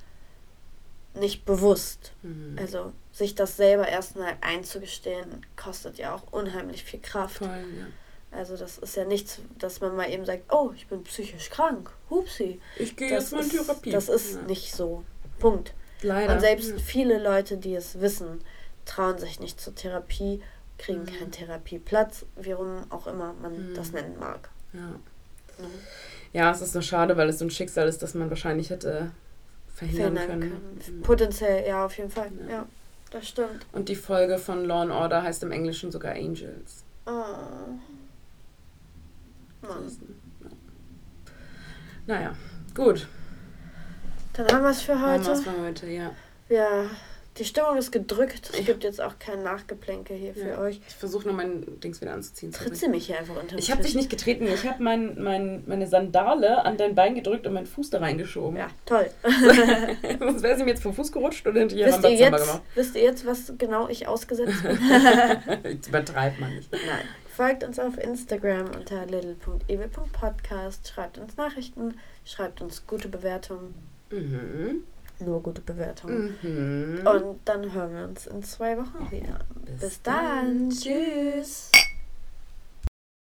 [1.14, 2.12] nicht bewusst.
[2.24, 2.58] Mhm.
[2.60, 7.38] Also sich das selber erstmal einzugestehen, kostet ja auch unheimlich viel Kraft.
[7.38, 7.88] Voll, ja.
[8.38, 11.90] Also das ist ja nichts, dass man mal eben sagt, oh, ich bin psychisch krank.
[12.10, 12.60] Hupsi.
[12.76, 13.92] Ich gehe jetzt mal in Therapie.
[13.92, 14.42] das ist ja.
[14.42, 15.06] nicht so.
[15.40, 15.74] Punkt.
[16.02, 16.34] Leider.
[16.34, 16.78] Und selbst Ja.
[16.80, 18.42] viele Leute, die es wissen,
[18.84, 20.42] trauen sich nicht zur Therapie,
[20.78, 21.06] kriegen Mhm.
[21.06, 23.74] keinen Therapieplatz, wie rum auch immer man Mhm.
[23.76, 24.50] das nennen mag.
[24.74, 24.80] Ja.
[25.58, 25.70] Ne?
[26.34, 29.12] ja, es ist nur schade, weil es so ein Schicksal ist, das man wahrscheinlich hätte
[29.74, 30.80] verhindern Verhindern können.
[30.80, 30.98] können.
[30.98, 31.02] Mhm.
[31.02, 32.30] Potenziell, ja, auf jeden Fall.
[32.48, 32.50] Ja.
[32.50, 32.66] Ja,
[33.12, 33.66] das stimmt.
[33.72, 36.84] Und die Folge von Law and Order heißt im Englischen sogar Angels.
[37.06, 37.12] Oh.
[39.62, 39.92] Mann.
[40.42, 40.50] ja.
[42.08, 42.36] Naja,
[42.76, 43.08] gut.
[44.34, 45.32] Dann haben wir es für Haben wir heute.
[45.32, 46.12] es für heute, ja.
[46.50, 46.84] Ja,
[47.38, 48.50] die Stimmung ist gedrückt.
[48.54, 48.66] Es Ja.
[48.66, 50.60] gibt jetzt auch kein Nachgeplänkel hier für ja.
[50.60, 50.80] euch.
[50.88, 52.52] Ich versuche nur mein Dings wieder anzuziehen.
[52.52, 54.48] Tritt sie mich hier einfach unter Ich habe dich nicht getreten.
[54.48, 58.58] Ich habe mein, mein, meine Sandale an dein Bein gedrückt und meinen Fuß da reingeschoben.
[58.58, 59.10] Ja, toll.
[60.20, 62.62] Sonst wäre sie mir jetzt vom Fuß gerutscht und hinter ihr wisst, ihr jetzt, gemacht.
[62.76, 64.80] wisst ihr jetzt, was genau ich ausgesetzt bin?
[65.64, 66.72] Jetzt übertreibt man nicht.
[66.72, 67.06] Nein.
[67.36, 70.88] Folgt uns auf Instagram unter little.ewe.podcast.
[70.88, 71.96] Schreibt uns Nachrichten.
[72.24, 73.74] Schreibt uns gute Bewertungen.
[74.10, 74.84] Mhm.
[75.20, 76.36] Nur gute Bewertungen.
[76.42, 77.08] Mhm.
[77.08, 79.40] Und dann hören wir uns in zwei Wochen wieder.
[79.66, 80.70] Bis Bis dann.
[80.70, 80.70] dann.
[80.70, 81.72] Tschüss.